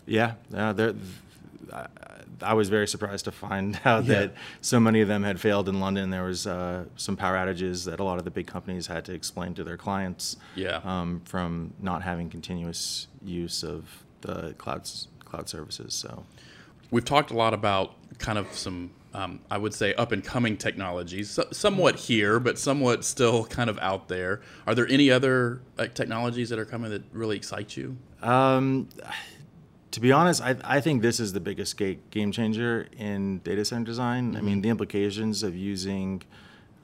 Yeah, 0.08 0.34
uh, 0.56 0.74
there. 0.74 0.94
I, 1.74 1.88
I 2.42 2.54
was 2.54 2.70
very 2.70 2.88
surprised 2.88 3.26
to 3.26 3.32
find 3.32 3.80
out 3.86 4.06
Yeah. 4.06 4.20
that 4.20 4.34
so 4.62 4.80
many 4.80 5.02
of 5.02 5.08
them 5.08 5.24
had 5.24 5.40
failed 5.40 5.68
in 5.70 5.80
London. 5.80 6.10
There 6.10 6.24
was 6.24 6.46
uh, 6.48 6.86
some 6.96 7.16
power 7.18 7.36
outages 7.36 7.86
that 7.86 8.00
a 8.00 8.04
lot 8.04 8.18
of 8.20 8.26
the 8.26 8.32
big 8.32 8.48
companies 8.48 8.88
had 8.88 9.06
to 9.06 9.14
explain 9.14 9.54
to 9.56 9.64
their 9.64 9.78
clients 9.78 10.38
Yeah. 10.56 10.82
um, 10.84 11.22
from 11.26 11.74
not 11.82 12.04
having 12.04 12.30
continuous 12.30 13.08
use 13.24 13.64
of 13.64 14.04
the 14.22 14.54
clouds 14.58 15.08
cloud 15.26 15.50
services. 15.50 15.94
So 15.94 16.24
We've 16.90 17.04
talked 17.04 17.32
a 17.32 17.36
lot 17.36 17.54
about 17.54 17.96
kind 18.18 18.38
of 18.38 18.48
some, 18.54 18.92
um, 19.14 19.42
I 19.52 19.58
would 19.58 19.74
say, 19.74 19.94
up 19.96 20.14
and 20.14 20.24
coming 20.24 20.56
technologies, 20.56 21.30
so, 21.32 21.46
somewhat 21.52 21.98
here, 21.98 22.40
but 22.40 22.58
somewhat 22.58 23.04
still 23.04 23.44
kind 23.46 23.70
of 23.70 23.78
out 23.80 24.08
there. 24.08 24.40
Are 24.66 24.74
there 24.74 24.88
any 24.88 25.12
other 25.12 25.60
uh, 25.78 25.88
technologies 25.88 26.48
that 26.48 26.60
are 26.60 26.66
coming 26.66 26.90
that 26.92 27.04
really 27.12 27.36
excite 27.36 27.76
you? 27.76 27.98
Um, 28.22 28.88
to 29.98 30.02
be 30.02 30.12
honest, 30.12 30.44
I, 30.44 30.56
I 30.64 30.80
think 30.80 31.02
this 31.02 31.20
is 31.20 31.34
the 31.34 31.40
biggest 31.40 31.76
ga- 31.76 31.98
game 32.12 32.32
changer 32.32 32.88
in 33.00 33.40
data 33.40 33.66
center 33.66 33.84
design. 33.84 34.36
I 34.36 34.42
mean, 34.42 34.62
the 34.62 34.70
implications 34.70 35.42
of 35.42 35.56
using 35.56 36.22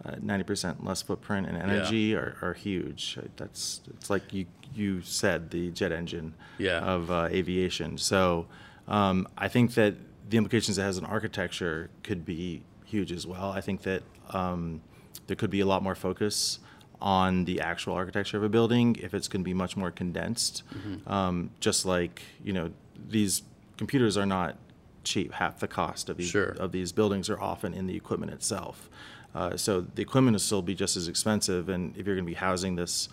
uh, 0.03 0.13
90% 0.15 0.83
less 0.83 1.03
footprint 1.03 1.45
and 1.45 1.55
energy 1.55 2.15
are, 2.15 2.35
are 2.41 2.53
huge. 2.55 3.19
That's 3.37 3.81
it's 3.91 4.09
like 4.09 4.33
you 4.33 4.47
you 4.73 5.03
said 5.03 5.51
the 5.51 5.69
jet 5.69 5.91
engine 5.91 6.33
Yeah. 6.57 6.79
of 6.79 7.11
uh, 7.11 7.27
aviation. 7.29 7.99
So 7.99 8.47
um, 8.87 9.27
I 9.37 9.47
think 9.47 9.75
that 9.75 9.93
the 10.31 10.37
implications 10.37 10.79
it 10.79 10.81
has 10.81 10.97
in 10.97 11.05
architecture 11.05 11.91
could 12.01 12.25
be 12.25 12.63
huge 12.83 13.11
as 13.11 13.27
well. 13.27 13.51
I 13.51 13.61
think 13.61 13.83
that 13.83 14.01
um, 14.31 14.81
there 15.27 15.35
could 15.35 15.51
be 15.51 15.59
a 15.59 15.67
lot 15.67 15.83
more 15.83 15.93
focus 15.93 16.57
on 17.03 17.43
the 17.45 17.59
actual 17.59 17.93
architecture 17.93 18.37
of 18.37 18.43
a 18.43 18.49
building 18.49 18.95
if 19.01 19.13
it's 19.13 19.27
going 19.27 19.41
to 19.41 19.45
be 19.45 19.53
much 19.53 19.75
more 19.75 19.91
condensed. 19.91 20.63
Um, 21.05 21.49
just 21.59 21.85
like 21.85 22.23
you 22.43 22.53
know, 22.53 22.71
these 23.09 23.43
computers 23.77 24.15
are 24.17 24.25
not 24.25 24.55
cheap. 25.03 25.33
Half 25.33 25.59
the 25.59 25.67
cost 25.67 26.09
of 26.09 26.15
these 26.17 26.29
Sure. 26.29 26.51
of 26.65 26.71
these 26.71 26.91
buildings 26.93 27.29
are 27.29 27.39
often 27.39 27.73
in 27.73 27.87
the 27.87 27.95
equipment 27.95 28.31
itself. 28.31 28.89
Uh, 29.35 29.57
so 29.57 29.81
the 29.81 30.01
equipment 30.01 30.33
will 30.35 30.39
still 30.39 30.61
be 30.61 30.75
just 30.75 30.95
as 30.95 31.07
expensive, 31.09 31.67
and 31.67 31.95
if 31.97 32.05
you're 32.05 32.15
going 32.15 32.25
to 32.25 32.29
be 32.31 32.35
housing 32.35 32.75
this 32.75 33.09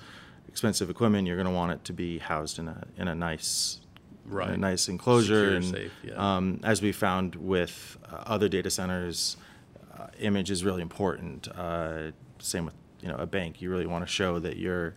expensive 0.49 0.89
equipment, 0.91 1.27
you're 1.27 1.37
going 1.37 1.47
to 1.49 1.53
want 1.53 1.73
it 1.73 1.83
to 1.85 1.93
be 1.93 2.19
housed 2.19 2.59
in 2.61 2.69
a 2.69 2.87
in 2.97 3.09
a 3.09 3.15
nice 3.15 3.81
Right. 4.27 4.51
a 4.51 4.57
nice 4.57 4.89
enclosure. 4.89 5.45
Secure, 5.45 5.57
and 5.57 5.65
safe, 5.65 5.93
yeah. 6.05 6.37
um, 6.37 6.61
as 6.63 6.81
we 6.83 6.93
found 6.93 7.35
with 7.35 7.99
uh, 8.13 8.17
other 8.35 8.49
data 8.49 8.71
centers, 8.71 9.37
uh, 9.99 10.07
image 10.21 10.51
is 10.53 10.63
really 10.63 10.83
important. 10.83 11.49
Uh, 11.49 12.13
same 12.39 12.65
with 12.67 12.75
you 13.03 13.09
know 13.09 13.17
a 13.17 13.27
bank. 13.27 13.61
You 13.63 13.71
really 13.71 13.87
want 13.87 14.05
to 14.07 14.11
show 14.13 14.39
that 14.41 14.57
you're 14.57 14.95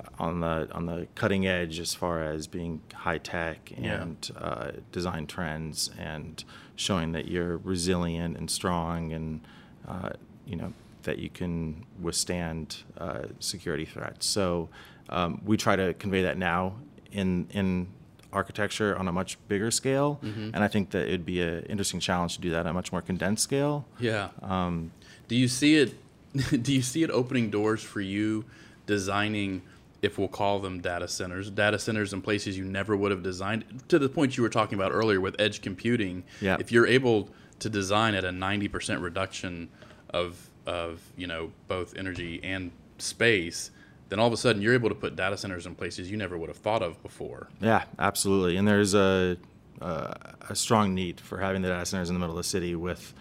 uh, 0.00 0.22
on 0.22 0.40
the 0.40 0.68
on 0.72 0.86
the 0.86 1.06
cutting 1.14 1.46
edge 1.46 1.78
as 1.78 1.94
far 1.94 2.22
as 2.22 2.46
being 2.46 2.80
high 2.94 3.18
tech 3.18 3.72
Yeah. 3.76 4.02
and 4.02 4.30
uh, 4.38 4.70
design 4.92 5.26
trends 5.26 5.90
and 5.98 6.42
showing 6.76 7.12
that 7.12 7.28
you're 7.28 7.58
resilient 7.58 8.36
and 8.36 8.50
strong 8.50 9.12
and 9.12 9.40
uh, 9.86 10.10
you 10.46 10.56
know 10.56 10.72
that 11.04 11.18
you 11.18 11.28
can 11.30 11.84
withstand 12.00 12.82
uh, 12.98 13.24
security 13.38 13.84
threats. 13.84 14.26
So 14.26 14.68
um, 15.10 15.40
we 15.44 15.56
try 15.56 15.76
to 15.76 15.94
convey 15.94 16.22
that 16.22 16.38
now 16.38 16.76
in 17.12 17.46
in 17.50 17.88
architecture 18.32 18.96
on 18.98 19.06
a 19.06 19.12
much 19.12 19.38
bigger 19.46 19.70
scale, 19.70 20.18
and 20.22 20.56
I 20.56 20.66
think 20.66 20.90
that 20.90 21.06
it'd 21.06 21.24
be 21.26 21.40
an 21.40 21.62
interesting 21.66 22.00
challenge 22.00 22.34
to 22.34 22.40
do 22.40 22.50
that 22.50 22.60
on 22.60 22.66
a 22.66 22.72
much 22.72 22.90
more 22.90 23.00
condensed 23.02 23.44
scale. 23.44 23.86
Yeah. 24.00 24.30
Um, 24.42 24.90
do 25.28 25.36
you 25.36 25.46
see 25.46 25.76
it? 25.76 25.94
Do 26.62 26.72
you 26.72 26.82
see 26.82 27.02
it 27.02 27.10
opening 27.10 27.50
doors 27.50 27.82
for 27.82 28.00
you 28.00 28.44
designing, 28.86 29.62
if 30.02 30.18
we'll 30.18 30.28
call 30.28 30.58
them 30.58 30.80
data 30.80 31.08
centers, 31.08 31.50
data 31.50 31.78
centers 31.78 32.12
in 32.12 32.22
places 32.22 32.58
you 32.58 32.64
never 32.64 32.96
would 32.96 33.10
have 33.10 33.22
designed? 33.22 33.84
To 33.88 33.98
the 33.98 34.08
point 34.08 34.36
you 34.36 34.42
were 34.42 34.48
talking 34.48 34.76
about 34.76 34.92
earlier 34.92 35.20
with 35.20 35.36
edge 35.38 35.62
computing. 35.62 36.24
Yeah. 36.40 36.56
If 36.58 36.72
you're 36.72 36.86
able 36.86 37.30
to 37.60 37.70
design 37.70 38.14
at 38.14 38.24
a 38.24 38.32
ninety 38.32 38.68
percent 38.68 39.00
reduction 39.00 39.68
of 40.10 40.50
of 40.66 41.00
you 41.16 41.26
know 41.26 41.52
both 41.68 41.96
energy 41.96 42.40
and 42.42 42.72
space, 42.98 43.70
then 44.08 44.18
all 44.18 44.26
of 44.26 44.32
a 44.32 44.36
sudden 44.36 44.62
you're 44.62 44.74
able 44.74 44.88
to 44.88 44.94
put 44.94 45.16
data 45.16 45.36
centers 45.36 45.66
in 45.66 45.74
places 45.74 46.10
you 46.10 46.16
never 46.16 46.36
would 46.38 46.48
have 46.48 46.58
thought 46.58 46.82
of 46.82 47.02
before. 47.02 47.48
Yeah, 47.60 47.84
absolutely. 47.98 48.56
And 48.56 48.66
there's 48.66 48.94
a, 48.94 49.36
a, 49.80 50.34
a 50.50 50.54
strong 50.54 50.94
need 50.94 51.20
for 51.20 51.38
having 51.38 51.62
the 51.62 51.68
data 51.68 51.86
centers 51.86 52.10
in 52.10 52.14
the 52.14 52.20
middle 52.20 52.36
of 52.36 52.42
the 52.42 52.48
city 52.48 52.74
with, 52.74 53.12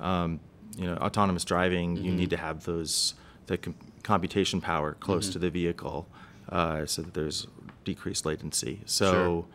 um, 0.00 0.40
you 0.76 0.86
know, 0.86 0.96
autonomous 0.96 1.44
driving. 1.44 1.96
You 1.96 2.12
need 2.12 2.30
to 2.30 2.36
have 2.36 2.64
those 2.64 3.14
the 3.46 3.58
com- 3.58 3.74
computation 4.02 4.60
power 4.60 4.94
close 4.94 5.28
to 5.30 5.38
the 5.38 5.50
vehicle, 5.50 6.06
uh, 6.48 6.86
so 6.86 7.02
that 7.02 7.14
there's 7.14 7.46
decreased 7.84 8.24
latency. 8.24 8.80
So, 8.86 9.46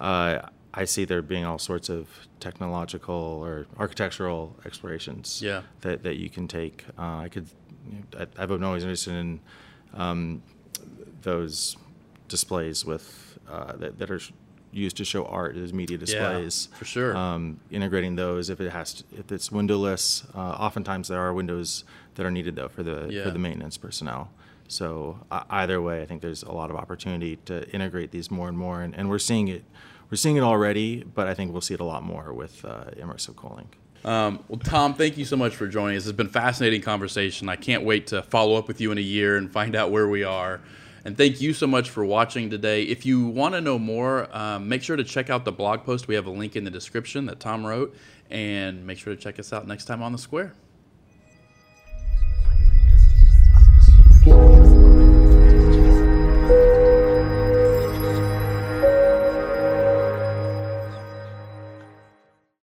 uh, 0.00 0.38
I 0.76 0.84
see 0.86 1.04
there 1.04 1.22
being 1.22 1.44
all 1.44 1.58
sorts 1.58 1.88
of 1.88 2.08
technological 2.40 3.14
or 3.14 3.66
architectural 3.78 4.56
explorations 4.66 5.40
Yeah. 5.40 5.62
that, 5.82 6.02
that 6.02 6.16
you 6.16 6.28
can 6.28 6.48
take. 6.48 6.84
Uh, 6.98 7.18
I 7.18 7.28
could, 7.28 7.46
you 7.88 7.98
know, 7.98 8.04
I, 8.18 8.42
I've 8.42 8.48
been 8.48 8.64
always 8.64 8.82
interested 8.82 9.12
in 9.14 9.40
um, 9.92 10.42
those 11.22 11.76
displays 12.28 12.84
with 12.84 13.38
uh, 13.48 13.76
that, 13.76 13.98
that 13.98 14.10
are 14.10 14.20
used 14.74 14.96
to 14.98 15.04
show 15.04 15.24
art 15.26 15.56
as 15.56 15.72
media 15.72 15.96
displays. 15.96 16.68
for 16.78 16.84
sure. 16.84 17.16
Um, 17.16 17.60
integrating 17.70 18.16
those 18.16 18.50
if 18.50 18.60
it 18.60 18.70
has 18.70 18.94
to, 18.94 19.04
if 19.18 19.30
it's 19.32 19.50
windowless. 19.52 20.24
Uh, 20.34 20.38
oftentimes 20.40 21.08
there 21.08 21.20
are 21.20 21.32
windows 21.32 21.84
that 22.16 22.26
are 22.26 22.30
needed 22.30 22.56
though 22.56 22.68
for 22.68 22.82
the 22.82 23.06
Yeah. 23.10 23.24
for 23.24 23.30
the 23.30 23.38
maintenance 23.38 23.76
personnel. 23.76 24.30
So 24.68 25.18
uh, 25.30 25.44
either 25.50 25.80
way, 25.80 26.02
I 26.02 26.06
think 26.06 26.22
there's 26.22 26.42
a 26.42 26.52
lot 26.52 26.70
of 26.70 26.76
opportunity 26.76 27.36
to 27.46 27.68
integrate 27.70 28.10
these 28.10 28.30
more 28.30 28.48
and 28.48 28.56
more, 28.58 28.80
and, 28.82 28.94
and 28.94 29.08
we're 29.10 29.18
seeing 29.18 29.48
it. 29.48 29.62
We're 30.10 30.16
seeing 30.16 30.36
it 30.36 30.42
already, 30.42 31.02
but 31.02 31.26
I 31.26 31.34
think 31.34 31.52
we'll 31.52 31.60
see 31.60 31.74
it 31.74 31.80
a 31.80 31.84
lot 31.84 32.02
more 32.02 32.32
with 32.32 32.64
uh, 32.64 32.84
immersive 32.96 33.36
cooling. 33.36 33.68
Um, 34.04 34.44
well, 34.48 34.58
Tom, 34.62 34.94
thank 34.94 35.16
you 35.16 35.24
so 35.24 35.36
much 35.36 35.56
for 35.56 35.66
joining 35.66 35.96
us. 35.96 36.06
It's 36.06 36.16
been 36.16 36.26
a 36.26 36.30
fascinating 36.30 36.82
conversation. 36.82 37.48
I 37.48 37.56
can't 37.56 37.84
wait 37.84 38.06
to 38.08 38.22
follow 38.22 38.56
up 38.56 38.68
with 38.68 38.80
you 38.80 38.92
in 38.92 38.98
a 38.98 39.02
year 39.02 39.36
and 39.38 39.50
find 39.50 39.74
out 39.74 39.90
where 39.90 40.06
we 40.08 40.22
are. 40.24 40.60
And 41.04 41.18
thank 41.18 41.40
you 41.40 41.52
so 41.52 41.66
much 41.66 41.90
for 41.90 42.04
watching 42.04 42.48
today. 42.48 42.84
If 42.84 43.04
you 43.04 43.26
want 43.26 43.54
to 43.54 43.60
know 43.60 43.78
more, 43.78 44.34
um, 44.34 44.68
make 44.68 44.82
sure 44.82 44.96
to 44.96 45.04
check 45.04 45.28
out 45.28 45.44
the 45.44 45.52
blog 45.52 45.84
post. 45.84 46.08
We 46.08 46.14
have 46.14 46.26
a 46.26 46.30
link 46.30 46.56
in 46.56 46.64
the 46.64 46.70
description 46.70 47.26
that 47.26 47.40
Tom 47.40 47.66
wrote. 47.66 47.94
And 48.30 48.86
make 48.86 48.98
sure 48.98 49.14
to 49.14 49.20
check 49.20 49.38
us 49.38 49.52
out 49.52 49.66
next 49.66 49.84
time 49.84 50.02
on 50.02 50.12
The 50.12 50.18
Square. 50.18 50.54